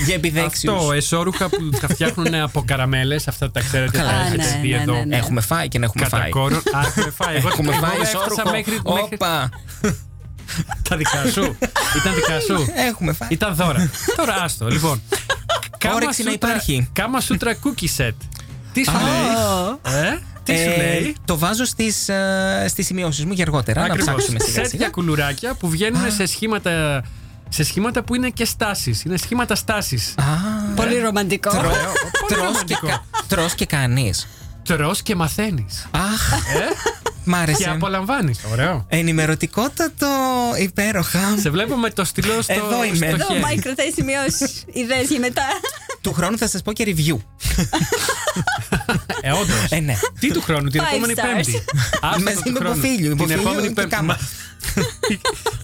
[0.06, 0.74] για επιδέξιους.
[0.74, 3.98] Αυτό, εσώρουχα που τα φτιάχνουν από καραμέλες, αυτά τα ξέρετε.
[3.98, 4.92] Καλά, τα ναι, έχετε δει ναι, εδώ.
[4.92, 5.16] ναι, ναι.
[5.16, 6.30] Έχουμε φάει και να έχουμε Κατά φάει.
[6.30, 6.56] κόρο.
[6.56, 7.36] Α, έχουμε φάει.
[7.36, 8.50] Εγώ, Έχουμε εγώ φάει έφτασα εσώρουχο.
[8.50, 9.48] μέχρι, μέχρι Όπα.
[10.88, 11.56] τα δικά σου.
[11.96, 12.72] Ήταν δικά σου.
[12.88, 13.28] Έχουμε φάει.
[13.32, 13.90] Ήταν δώρα.
[14.16, 14.68] Τώρα άστο.
[14.68, 15.02] Λοιπόν.
[15.94, 16.90] Όρεξη να Kama Sutra- υπάρχει.
[16.96, 18.12] Kama Sutra Cookie Set.
[18.72, 19.00] Τι σου Α.
[19.02, 23.80] λέει; Ε, τι σου Ε, λέει; Το βάζω στις, ε, στις σημειώσεις μου για αργότερα.
[23.80, 24.06] Να Ακριβώς.
[24.14, 24.88] ψάξουμε σιγά Σετ για σιγά.
[24.88, 27.02] κουλουράκια που βγαίνουν σε σχήματα,
[27.48, 29.02] σε σχήματα που είναι και στάσεις.
[29.04, 30.14] Είναι σχήματα στάσης.
[30.18, 30.22] Α,
[30.74, 31.50] Πολύ ρομαντικό.
[31.50, 31.72] τρώ- Πολύ
[32.28, 32.86] τρως και ρομαντικό.
[32.86, 34.26] κα- Τρως και κάνεις.
[34.64, 35.86] Τρώ και μαθαίνεις.
[35.90, 36.32] Αχ,
[37.24, 37.70] μ' Και άρεσε.
[37.70, 38.38] απολαμβάνεις.
[38.52, 38.84] Ωραίο.
[38.88, 40.06] Ενημερωτικότατο
[40.60, 41.20] υπέροχα.
[41.40, 42.94] Σε βλέπω με το στυλό στο, Εδώ είμαι.
[42.96, 43.40] στο Εδώ, Εδώ, χέρι.
[43.40, 44.64] Μάικ, κρατάει σημειώσεις.
[44.72, 45.42] Ιδέες για μετά.
[46.00, 47.16] Του χρόνου θα σας πω και review.
[49.20, 49.66] Ε, όντως.
[49.70, 49.96] Ε, ναι.
[50.20, 51.34] Τι του χρόνου, την Five επόμενη stars.
[51.34, 51.64] Πέμπτη.
[52.00, 52.74] Άστο Μαζί το του με χρόνου.
[52.78, 53.94] υποφίλιο, Την υποφίλιο επόμενη και Πέμπτη.
[53.96, 54.06] κάμα.
[54.06, 54.84] Μα-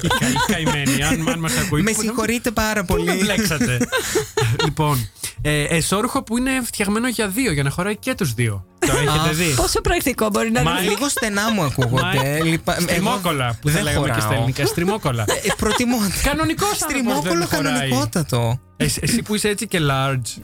[0.02, 1.82] Η κα- η καημένη, αν, αν μας ακούει.
[1.82, 3.18] Με πού να- συγχωρείτε πάρα Πού με πολύ.
[3.18, 3.78] μπλέξατε;
[4.64, 5.08] λοιπόν,
[5.42, 8.66] ε, εσώρουχο που είναι φτιαγμένο για δύο, για να χωράει και τους δύο.
[8.86, 10.80] Το έχετε δει; Πόσο πρακτικό μπορεί να Μα- είναι.
[10.88, 12.40] Λίγο στενά μου ακούγονται.
[12.42, 14.34] Λυπα- εγώ Στριμόκολα που θα δεν λέγαμε και στα χωράω.
[14.38, 14.66] ελληνικά.
[14.66, 15.24] Στριμόκολα.
[15.28, 15.96] Ε, Προτιμώ.
[16.22, 17.72] Κανονικός άνθρωπος Στριμόκολο δεν χωράει.
[17.72, 18.60] κανονικότατο.
[18.76, 20.40] Εσύ, εσύ που είσαι έτσι και large.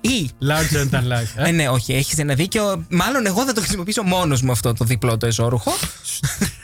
[0.00, 0.30] Ή.
[0.48, 1.32] Larger than life.
[1.36, 2.84] Ε, Ε; ναι, όχι, έχεις ένα δίκιο.
[2.90, 5.72] Μάλλον εγώ θα το χρησιμοποιήσω μόνος μου αυτό το διπλό το εσώρουχο.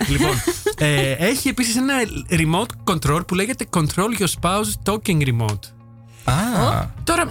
[0.08, 0.42] λοιπόν,
[0.78, 1.94] ε, έχει επίσης ένα
[2.30, 5.58] remote control που λέγεται Control Your Spouse Talking Remote.
[6.24, 6.34] Α,
[7.04, 7.28] Τώρα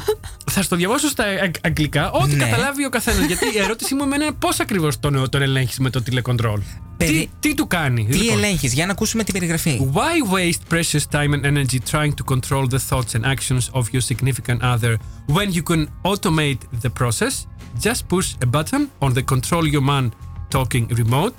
[0.51, 2.43] θα στο διαβάσω στα αγ- αγγλικά, ό,τι Ναι.
[2.43, 3.25] καταλάβει ο καθένας.
[3.25, 6.59] Γιατί η ερώτησή μου εμένα είναι πώς ακριβώς τον, τον ελέγχεις με το τηλεκοντρόλ.
[6.97, 8.05] Τι, Περι- τι του κάνει.
[8.09, 9.89] τι λοιπόν; ελέγχεις, για να ακούσουμε την περιγραφή.
[9.93, 14.01] Why waste precious time and energy trying to control the thoughts and actions of your
[14.11, 14.95] significant other
[15.27, 17.33] when you can automate the process?
[17.81, 20.11] Just push a button on the control your man
[20.55, 21.33] talking remote.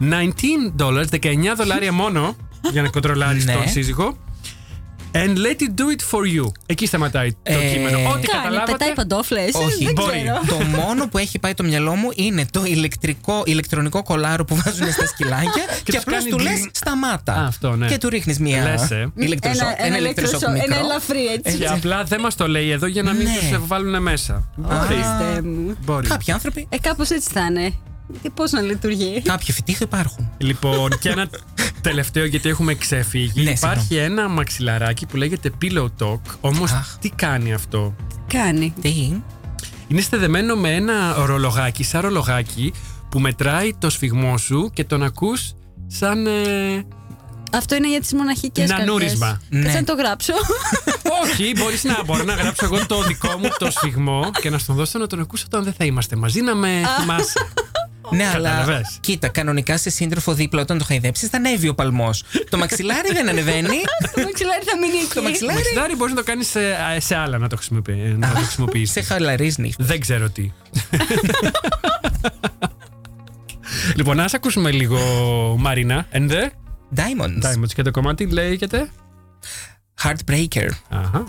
[0.00, 2.36] 19 dollars, 19 δολάρια μόνο
[2.72, 3.52] για να κοντρολάρεις Ναι.
[3.52, 4.16] τον σύζυγο.
[5.24, 6.52] And let it do it for you.
[6.66, 7.98] Εκεί σταματάει το Ε, κείμενο.
[7.98, 8.72] Ό,τι Κάνει, καταλάβατε.
[8.72, 9.40] πετάει παντόφλε.
[9.52, 10.22] Όχι, δεν μπορεί.
[10.22, 10.40] ξέρω.
[10.48, 14.92] Το μόνο που έχει πάει το μυαλό μου είναι το ηλεκτρικό, ηλεκτρονικό κολάρο που βάζουν
[14.92, 15.50] στα σκυλάκια
[15.84, 16.70] και, τους απλώς κάνει του λες γκλιν.
[16.74, 17.32] σταμάτα.
[17.32, 17.86] Α, αυτό, ναι.
[17.86, 18.62] Και του ρίχνεις μία.
[18.62, 19.10] Λες, ε.
[19.14, 20.74] ηλεκτροσό- Ένα- ένα ηλεκτροσόκ ηλεκτροσό- μικρό.
[20.74, 21.58] ένα ελαφρύ, έτσι.
[21.58, 23.56] Και απλά δεν μας το λέει εδώ για να μην Ναι.
[23.56, 24.48] τους βάλουν μέσα.
[24.56, 24.76] Μπορεί.
[24.86, 25.76] Χριστέ μου.
[25.84, 26.06] Μπορεί.
[26.08, 27.72] Κάποιοι άνθρωποι, Ε, κάπως έτσι θα είναι.
[28.34, 29.22] Πώς να λειτουργεί.
[29.24, 30.30] κάποιοι φυτίχοι υπάρχουν.
[30.38, 31.28] Λοιπόν, και ένα
[31.80, 33.42] τελευταίο γιατί έχουμε ξεφύγει.
[33.42, 36.20] Ναι, Υπάρχει ένα μαξιλαράκι που λέγεται Pillow Talk.
[36.40, 36.96] Όμως, Αχ.
[37.00, 37.94] τι κάνει αυτό;
[38.26, 38.74] Κάνει.
[38.80, 39.12] Τι;
[39.88, 42.72] Είναι στεδεμένο με ένα ρολογάκι, σαν ρολογάκι,
[43.08, 45.52] που μετράει το σφιγμό σου και τον ακούς
[45.86, 46.26] σαν.
[46.26, 46.30] ε,
[47.52, 49.40] Αυτό είναι για τις μοναχικές Νανούρισμα.
[49.48, 49.62] Ναι.
[49.62, 50.32] Κάτσε να το γράψω.
[51.22, 54.74] Όχι, μπορείς να, μπορώ να γράψω εγώ το δικό μου το σφιγμό και να στον
[54.76, 57.32] δώσω να τον ακούσω όταν δεν θα είμαστε μαζί, να με θυμάσαι.
[58.10, 58.96] Ναι, αλλά Κατάλαβες.
[59.00, 62.22] κοίτα, κανονικά σε σύντροφο δίπλα όταν το χαϊδέψεις θα ανέβει ο παλμός.
[62.50, 63.76] το μαξιλάρι δεν ανεβαίνει.
[64.14, 65.14] Το μαξιλάρι θα μείνει εκεί.
[65.14, 66.60] το μαξιλάρι Μαξιλάρι μπορείς να το κάνεις σε,
[66.98, 69.06] σε άλλα να το, χρησιμοποιεί, να το σε χρησιμοποιήσεις.
[69.06, 69.84] χαλαρή νύχτα.
[69.84, 70.52] Δεν ξέρω τι.
[73.96, 74.98] λοιπόν, ας ακούσουμε λίγο
[75.58, 76.06] Μαρίνα.
[76.12, 76.42] And the
[76.96, 77.50] Diamonds.
[77.52, 78.88] Diamonds και το κομμάτι λέγεται;
[80.02, 80.68] Heartbreaker.
[80.88, 81.24] Αχα.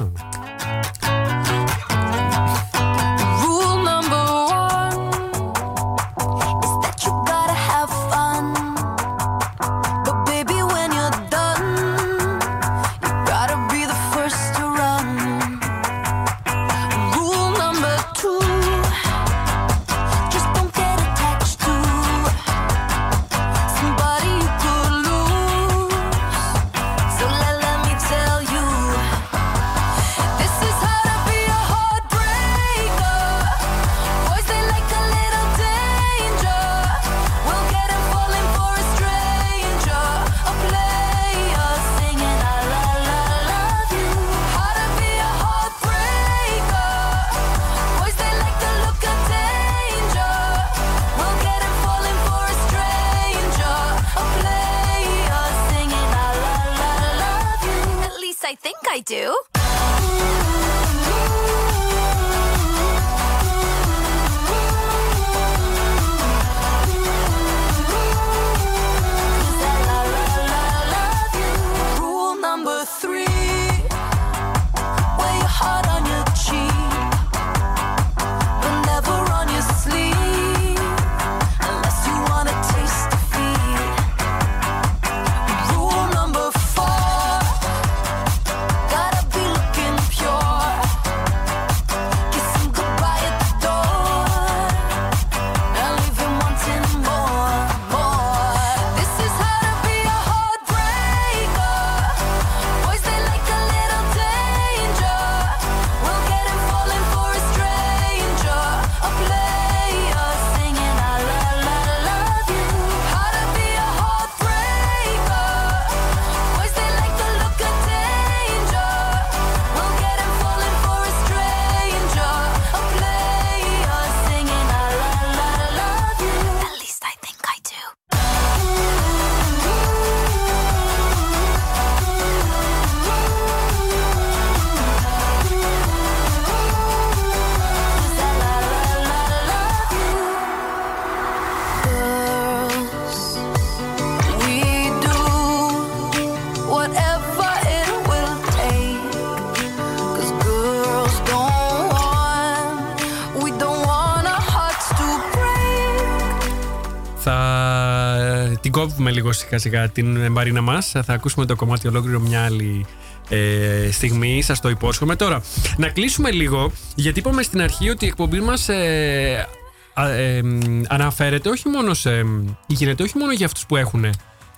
[159.27, 160.91] Λίγο σιγά σιγά την Μαρίνα μας.
[161.05, 162.85] Θα ακούσουμε το κομμάτι ολόκληρο μια άλλη
[163.29, 164.41] ε, στιγμή.
[164.41, 165.15] Σας το υπόσχομαι.
[165.15, 165.41] Τώρα,
[165.77, 169.47] να κλείσουμε λίγο, γιατί είπαμε στην αρχή ότι η εκπομπή μας ε,
[169.93, 172.25] α, ε, μ, αναφέρεται όχι μόνο σε.
[172.67, 174.05] γίνεται όχι μόνο για αυτούς που έχουν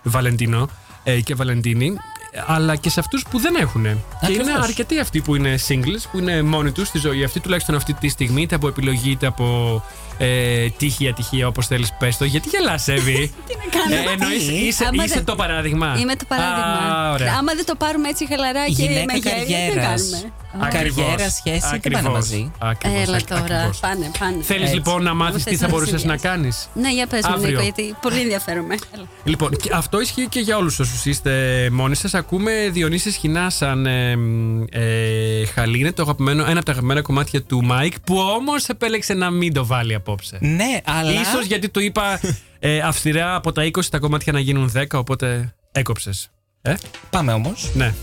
[0.04, 0.70] Βαλεντίνο
[1.04, 1.98] ε, και Βαλεντίνη,
[2.46, 3.84] αλλά και σε αυτούς που δεν έχουν.
[3.84, 3.90] Και
[4.32, 4.64] είναι Ακριβώς.
[4.64, 8.10] αρκετοί αυτοί που είναι singles, που είναι μόνοι τους στη ζωή αυτή, τουλάχιστον αυτή τη
[8.10, 9.84] στιγμή, είτε από επιλογή είτε από
[10.22, 12.26] ε, τύχη ή ατυχία, όπως θέλεις πες το.
[12.26, 13.14] Γιατί γελάς, Εύη;
[13.48, 14.10] Τι να κάνω.
[14.10, 15.96] Ε, εννοείς, είσαι, Άμα είσαι δεν- το παράδειγμα.
[16.00, 16.96] Είμαι το παράδειγμα.
[16.96, 17.34] Α, ωραία.
[17.40, 20.02] Άμα δεν το πάρουμε έτσι χαλαρά και Γυναίκα με γέλια, τι καριέρας.
[20.02, 21.06] κάνουμε; Ακριβώς.
[21.06, 22.02] Καριέρα, σχέση, δεν Ακριβώς.
[22.02, 22.52] πάνε μαζί.
[22.60, 23.42] Ακριβώς, Έλα ακ- τώρα.
[23.42, 23.80] ακριβώς.
[23.80, 24.38] Πάνε, πάνε.
[24.42, 24.76] Θέλεις Έτσι.
[24.76, 26.30] λοιπόν να μάθεις τι θες θα να μπορούσες να συνδυάσεις.
[26.30, 27.50] κάνεις; Ναι, για πες μου, Αύριο.
[27.50, 28.76] Νίκο, γιατί πολύ ενδιαφέρομαι.
[28.96, 29.04] Έλα.
[29.24, 31.34] Λοιπόν, και αυτό ισχύει και για όλους όσους είστε
[31.72, 32.14] μόνοι σας.
[32.14, 35.80] Ακούμε Διονύσης Σχοινά σαν ε, μ, ε, Χαλί.
[35.80, 39.54] Είναι το αγαπημένο, ένα από τα αγαπημένα κομμάτια του Μάικ που όμως επέλεξε να μην
[39.54, 40.38] το βάλει απόψε.
[40.42, 41.12] Ναι, αλλά.
[41.22, 42.20] Ίσως γιατί του είπα
[42.60, 46.30] ε, αυστηρά από τα 20 τα κομμάτια να γίνουν 10, οπότε έκοψες.
[46.62, 46.74] Ε,
[47.10, 47.70] Πάμε όμως.
[47.74, 47.94] ναι.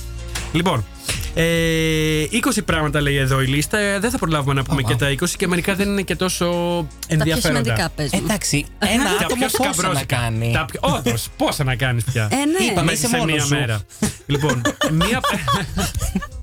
[0.53, 0.85] Λοιπόν,
[1.35, 3.79] ε, 20 πράγματα λέει εδώ η λίστα.
[3.79, 4.97] Ε, Δεν θα προλάβουμε να πούμε Ω, και ω.
[4.97, 7.59] τα 20 και μερικά δεν είναι και τόσο Τα πιο ενδιαφέροντα.
[7.65, 8.21] σημαντικά πες μου.
[8.25, 10.17] Εντάξει, ένα Τα άτομο πιο πόσα να σκαμπρόζικα.
[10.17, 10.81] κάνει; Τα πιο...
[10.83, 12.65] Όντως, πόσα να κάνεις πια; Ε, ναι.
[12.71, 13.55] Είπαμε, Μέσα είσαι σε μόνος μία σου.
[13.55, 13.81] μέρα.
[14.27, 14.63] λοιπόν,
[15.01, 15.21] μία...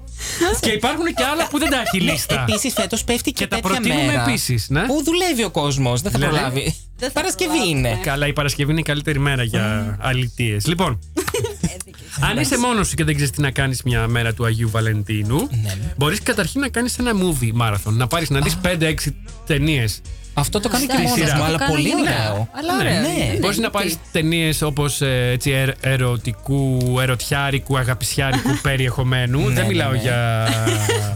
[0.59, 2.45] και υπάρχουν και άλλα που δεν τα έχει λίστα.
[2.49, 4.81] Επίσης, φέτος πέφτει και, Και τα τέτοια προτείνουμε μέρα επίσης, ναι.
[4.85, 6.01] Που δουλεύει ο κόσμος.
[6.01, 6.75] Δεν θα Δηλαδή; προλάβει.
[6.97, 7.87] Δεν θα Παρασκευή προλάβουμε.
[7.89, 7.99] είναι.
[8.03, 10.67] Καλά, η Παρασκευή είναι η καλύτερη μέρα για αλητίες.
[10.67, 10.99] Λοιπόν,
[12.19, 15.49] αν είσαι μόνος σου και δεν ξέρεις τι να κάνεις μια μέρα του Αγίου Βαλεντίνου,
[15.63, 15.77] Ναι.
[15.97, 17.93] μπορείς καταρχήν να κάνεις ένα movie marathon.
[17.93, 18.93] Να πάρεις να δεις 5-6
[19.45, 20.01] ταινίες
[20.33, 21.33] Αυτό το κάνω και Εντάξει, μόνο σειρά.
[21.35, 22.11] μου, το αλλά κάνω πολύ γενικά.
[22.31, 22.47] ωραίο.
[22.51, 22.91] Αλλά ωραίο.
[23.01, 23.07] Ναι.
[23.23, 23.69] είναι, Μπορείς να γιατί.
[23.77, 25.01] πάρεις ταινίες όπως
[25.81, 29.39] ερωτικού, ερωτιάρικου, αγαπησιάρικου περιεχομένου.
[29.39, 29.97] Ναι, Δεν ναι, μιλάω ναι.
[29.97, 30.47] για.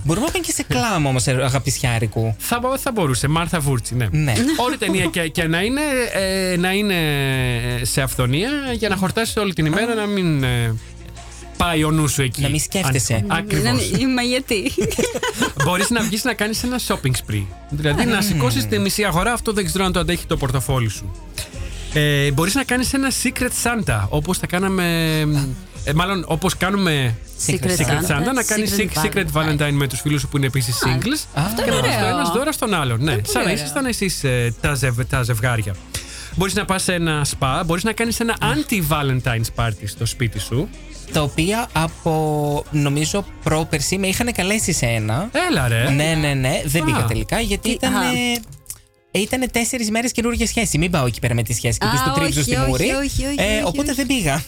[0.04, 2.36] Μπορούμε να πάμε και σε κλάμ όμως, αγαπησιάρικου.
[2.38, 3.28] θα, μπο- θα μπορούσε.
[3.28, 4.08] Μάρθα Βούρτσι, ναι.
[4.12, 4.34] Ναι.
[4.66, 5.82] Όλη ταινία και, και να, είναι,
[6.14, 6.96] ε, να είναι
[7.82, 10.74] σε αυθονία για να χορτάσει όλη την ημέρα, να μην ε,
[11.58, 12.42] πάει ο νους σου εκεί.
[12.42, 13.24] Να μην σκέφτεσαι.
[13.28, 13.64] Ακριβώς.
[13.92, 14.72] Ναι, Μα γιατί;
[15.64, 17.46] Μπορείς να βγεις να κάνεις ένα shopping spree.
[17.70, 21.16] Δηλαδή να σηκώσεις τη μισή αγορά, αυτό δεν ξέρω αν το αντέχει το πορτοφόλι σου.
[21.94, 25.20] Ε, Μπορείς να κάνεις ένα secret Santa, όπως θα κάναμε.
[25.84, 27.16] Ε, μάλλον όπως κάνουμε
[27.48, 30.46] Secret Secret Santa, Santa, να κάνεις Secret secret Valentine με τους φίλους σου που είναι
[30.46, 31.26] επίσης singles.
[31.34, 32.16] Αυτό και είναι να δώσει το ωραίο.
[32.18, 33.04] ένας δώρα στον άλλον.
[33.04, 33.54] Ναι, σαν να ωραίο.
[33.54, 34.12] ήσασταν εσεί
[34.62, 35.76] τα, ζευ, τα ζευγάρια.
[36.38, 40.70] Μπορείς να πας σε ένα spa, μπορείς να κάνεις ένα anti-Valentine's party στο σπίτι σου.
[41.14, 45.30] Τα οποία από νομίζω πρόπερση με είχαν καλέσει σε ένα.
[45.50, 45.90] Έλα ρε.
[45.90, 46.62] Ναι, ναι, ναι.
[46.66, 46.86] Δεν Α.
[46.86, 47.96] πήγα τελικά γιατί Τι- ήταν.
[47.96, 48.02] α.
[49.12, 50.78] Ήταν τέσσερις μέρες καινούργια σχέση.
[50.78, 52.70] Μην πάω εκεί πέρα με τη σχέση και Α, πεις το τρίψω όχι, στη όχι,
[52.70, 52.84] μούρη.
[52.90, 53.94] όχι, όχι, Ε, όχι, οπότε όχι.
[53.94, 54.44] δεν πήγα.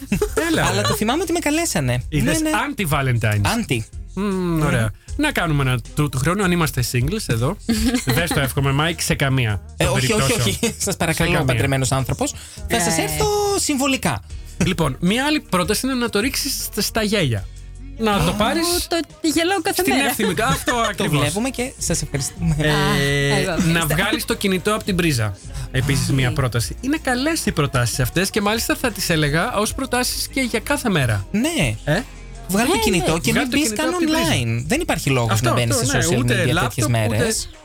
[0.50, 0.88] Έλα, Αλλά ρε.
[0.88, 2.02] το θυμάμαι ότι με καλέσανε.
[2.08, 2.56] Είδες Ναι, ναι.
[2.66, 3.40] anti-Valentine's.
[3.52, 3.84] Anti.
[4.14, 4.90] Μμμ, ωραία.
[5.16, 7.56] Να κάνουμε ένα του, του χρόνου αν είμαστε singles εδώ.
[8.14, 9.60] Δεν στο εύχομαι, Μάικ, σε καμία.
[9.76, 10.48] Ε, των όχι, όχι, περιπτώσεων.
[10.48, 10.58] όχι.
[10.84, 11.46] Σας Σε παρακαλώ, καμία.
[11.46, 12.34] παντρεμένο άνθρωπος.
[12.68, 13.02] Θα σας Ε.
[13.02, 13.26] έρθω
[13.58, 14.22] συμβολικά.
[14.66, 17.46] Λοιπόν, μία άλλη πρόταση είναι να το ρίξεις στα γέλια.
[17.98, 20.08] Να το πάρεις Ω, Το γελάω κάθε στην μέρα.
[20.08, 20.34] εύθυμη.
[20.42, 21.18] Αυτό Το ακριβώς.
[21.20, 22.56] βλέπουμε και σας ευχαριστούμε.
[22.58, 23.56] Ε, εγώ.
[23.72, 25.36] να βγάλεις το κινητό από την πρίζα.
[25.70, 26.76] Επίσης, μία πρόταση.
[26.80, 30.88] Είναι καλές οι προτάσεις αυτές και μάλιστα θα τις έλεγα ως προτάσεις και για κάθε
[30.88, 31.26] μέρα.
[31.30, 31.76] Ναι.
[31.84, 32.00] Ε;
[32.50, 33.18] Βγάλει το Ε, κινητό ναι.
[33.18, 34.60] και Βγάλε μην το μπεις κινητό καν από την πρίζα.
[34.60, 34.64] online.
[34.66, 37.48] Δεν υπάρχει λόγος Αυτό, να μπαίνεις αυτό, σε ναι, social ούτε media τέτοιες laptop, μέρες.
[37.48, 37.58] ούτε-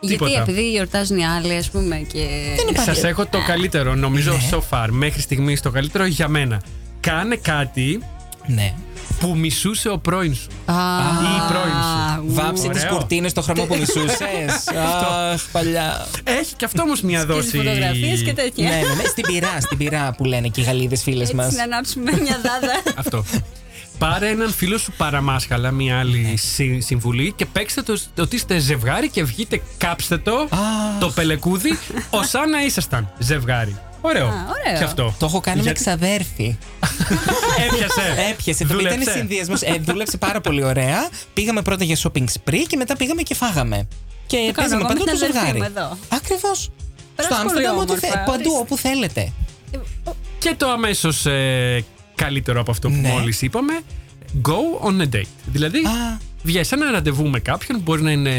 [0.00, 0.40] Γιατί Τίποτα.
[0.40, 1.96] επειδή γιορτάζουν οι άλλοι, ας πούμε.
[2.12, 2.26] Και...
[2.56, 2.90] Δεν υπάρχει.
[2.94, 4.48] Σας έχω το καλύτερο, νομίζω, Ναι.
[4.50, 6.60] so far, μέχρι στιγμής το καλύτερο για μένα.
[7.00, 8.02] Κάνε κάτι
[8.46, 8.72] Ναι.
[9.20, 10.46] που μισούσε ο πρώην σου.
[10.64, 10.74] Α,
[11.22, 12.34] Ή η πρώην σου.
[12.34, 12.96] Βάψε τις Ωραίο.
[12.96, 14.18] κουρτίνες στο χρώμα που μισούσες.
[15.32, 16.06] Αχ, παλιά.
[16.24, 17.56] Έχει και αυτό όμως μια Σκίζεις δόση.
[17.56, 18.68] φωτογραφίες και τέτοια.
[18.68, 19.04] Ναι, ναι, ναι.
[19.08, 21.54] Στην πυρά, στην πυρά που λένε και οι Γαλλίδες φίλες Έτσι μας.
[21.54, 22.82] να ανάψουμε μια δάδα.
[22.96, 23.24] Αυτό.
[24.10, 29.08] Πάρε έναν φίλο σου παραμάσχαλα, μια άλλη συ- συμβουλή και παίξτε το ότι είστε ζευγάρι
[29.08, 30.48] και βγείτε, κάψτε το,
[31.00, 31.78] το πελεκούδι,
[32.10, 33.76] ω αν να ήσασταν ζευγάρι.
[34.00, 34.26] Ωραίο.
[34.26, 34.78] Α, ωραίο.
[34.78, 35.14] Και αυτό.
[35.18, 36.56] Το έχω κάνει με Γιατί- ξαδέρφη.
[37.68, 38.14] Έπιασε.
[38.30, 38.64] Έπιασε.
[38.64, 39.18] Το οποίο ήταν Δούλεψε.
[39.18, 39.60] συνδυασμός.
[39.62, 41.08] Ε, δούλεψε πάρα πολύ ωραία.
[41.34, 43.88] Πήγαμε πρώτα για shopping spree και μετά πήγαμε και φάγαμε.
[44.26, 45.58] Και κάνω παίζαμε εγώ παντού με το την αδερφή ζευγάρι.
[45.58, 45.98] μου εδώ.
[46.08, 46.70] Ακριβώς.
[47.16, 48.58] Περάσει Στο πολύ Άμστερνταμ, ό,τι όμορφα, θε- παντού ορίστε.
[48.60, 49.32] όπου θέλετε.
[50.38, 51.26] Και το αμέσως
[52.14, 53.08] καλύτερο από αυτό που Ναι.
[53.08, 53.72] μόλις είπαμε.
[54.42, 55.22] Go on a date.
[55.46, 56.18] Δηλαδή, Α.
[56.42, 57.80] βγες ένα ραντεβού με κάποιον.
[57.80, 58.32] Μπορεί να είναι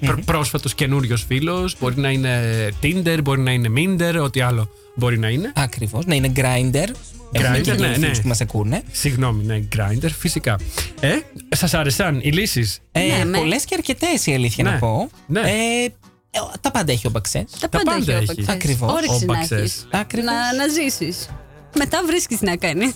[0.00, 2.42] προ- πρόσφατος καινούριος φίλος, μπορεί να είναι
[2.82, 5.52] Tinder, μπορεί να είναι Minder, ό,τι άλλο μπορεί να είναι.
[5.56, 6.06] Ακριβώς.
[6.06, 6.88] Να είναι grinder.
[7.32, 8.10] Έχουμε και Grindr, ναι, ναι, ναι.
[8.20, 8.82] που μας ακούνε.
[8.90, 10.58] Συγγνώμη, ναι, Grindr, φυσικά.
[11.00, 11.08] Ε,
[11.48, 13.38] σας άρεσαν οι λύσεις; Ε, Ναι, με.
[13.38, 14.70] Πολλές και αρκετές η αλήθεια Ναι.
[14.70, 15.10] να πω.
[15.26, 15.40] Ναι.
[15.40, 15.44] Ε,
[16.30, 17.44] ε, τα πάντα έχει ο Μπαξές.
[17.60, 18.30] Τα πάντα πάντα έχει έχει.
[18.30, 18.54] όπαξες.
[18.54, 18.92] Ακριβώς.
[18.92, 19.58] Όρεξη να Όμπαξες.
[19.60, 19.86] έχεις.
[19.90, 20.30] Ακριβώς.
[20.30, 21.28] Να, να ζήσεις.
[21.76, 22.94] Μετά βρίσκεις τι να κάνει.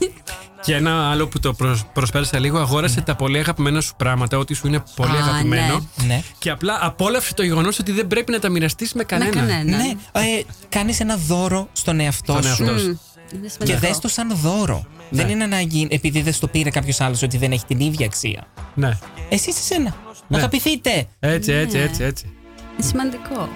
[0.64, 4.55] Και ένα άλλο που το προσ- προσπέρασα λίγο, αγόρασε τα πολύ αγαπημένα σου πράγματα, ό,τι
[4.55, 5.89] σου είναι πολύ Α, αγαπημένο.
[6.07, 6.23] Ναι.
[6.39, 9.31] Και απλά απόλαυσε το γεγονός ότι δεν πρέπει να τα μοιραστείς με Με κανένα.
[9.31, 9.77] κανένα.
[9.77, 12.62] Ναι, ε, κάνεις ένα δώρο στον εαυτό Στον σου.
[12.64, 12.87] εαυτό σου.
[13.35, 13.79] Είναι Και σημαντικό.
[13.79, 14.85] δες το σαν δώρο.
[15.11, 15.23] Ναι.
[15.23, 18.47] Δεν είναι ανάγκη επειδή δεν στο πήρε κάποιος άλλος ότι δεν έχει την ίδια αξία.
[18.75, 18.99] Ναι.
[19.29, 19.95] Εσύ σε σένα.
[20.29, 20.37] Ναι.
[20.39, 21.07] Αγαπηθείτε.
[21.20, 21.83] Έτσι, έτσι, Ναι.
[21.83, 22.25] έτσι, έτσι.
[22.79, 23.49] Είναι σημαντικό.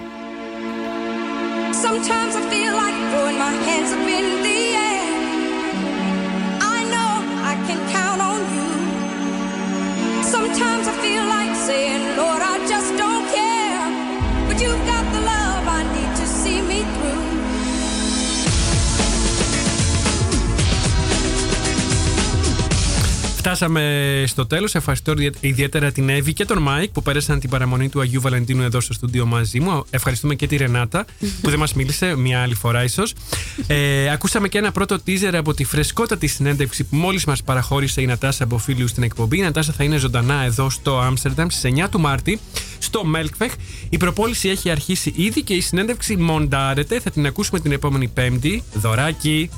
[1.83, 4.56] Sometimes I feel like throwing my hands up in the
[10.23, 14.47] Sometimes I feel like saying, Lord, I just don't care.
[14.47, 14.96] But you've got
[23.47, 24.75] Φτάσαμε στο τέλος.
[24.75, 28.79] Ευχαριστώ ιδιαίτερα την Εύη και τον Μάικ που πέρασαν την παραμονή του Αγίου Βαλεντίνου εδώ
[28.79, 29.85] στο στούντιο μαζί μου.
[29.89, 31.05] Ευχαριστούμε και τη Ρενάτα
[31.41, 33.13] που δεν μας μίλησε μια άλλη φορά ίσως.
[33.67, 38.05] Ε, ακούσαμε και ένα πρώτο teaser από τη φρεσκότατη συνέντευξη που μόλις μας παραχώρησε η
[38.05, 39.37] Νατάσα Μποφίλιου στην εκπομπή.
[39.37, 42.39] Η Νατάσα θα είναι ζωντανά εδώ στο Άμστερνταμ στις 9 του Μάρτη
[42.77, 43.53] στο Melkweg.
[43.89, 46.99] Η προπώληση έχει αρχίσει ήδη και η συνέντευξη μοντάρεται.
[46.99, 48.63] Θα την ακούσουμε την επόμενη Πέμπτη.
[48.73, 49.49] Δωράκι.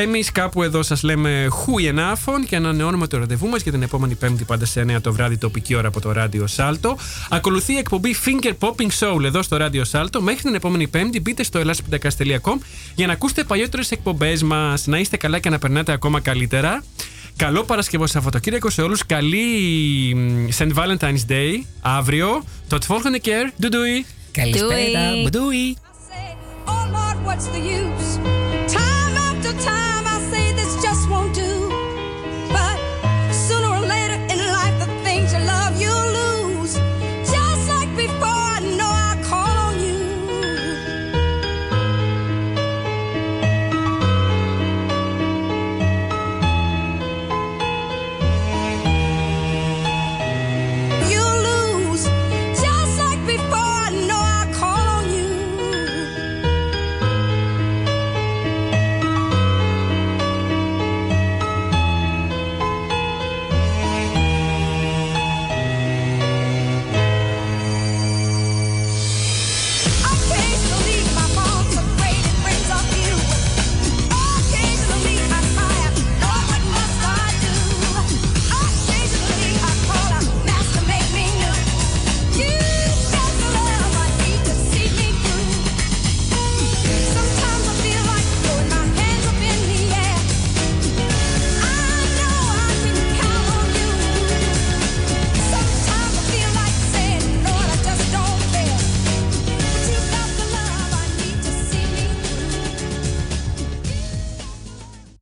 [0.00, 4.44] Εμείς κάπου εδώ σας λέμε χούιενάφων και ανανεώνουμε το ραντεβού μας για την επόμενη Πέμπτη
[4.44, 6.96] πάντα σε 9 το βράδυ τοπική ώρα από το ράδιο Σάλτο.
[7.30, 10.22] Ακολουθεί η εκπομπή Finger Popping Soul εδώ στο ράδιο Σάλτο.
[10.22, 12.58] Μέχρι την επόμενη Πέμπτη μπείτε στο ελλάσπιντακast.com
[12.94, 14.86] για να ακούσετε παλιότερες εκπομπές μας.
[14.86, 16.84] Να είστε καλά και να περνάτε ακόμα καλύτερα.
[17.36, 19.06] Καλό Παρασκευό Σαββατοκύριακο σε όλους.
[19.06, 19.44] Καλή
[20.14, 20.74] μ, St.
[20.74, 22.44] Valentine's Day αύριο.
[22.68, 23.62] Το volgende keer.
[23.62, 24.04] Doei doei.
[24.32, 24.70] Καλησπέρα.
[24.70, 25.22] Doei.
[25.22, 25.76] Μπουντούι.
[26.10, 26.36] say,
[26.66, 28.18] Oh Lord, what's the use?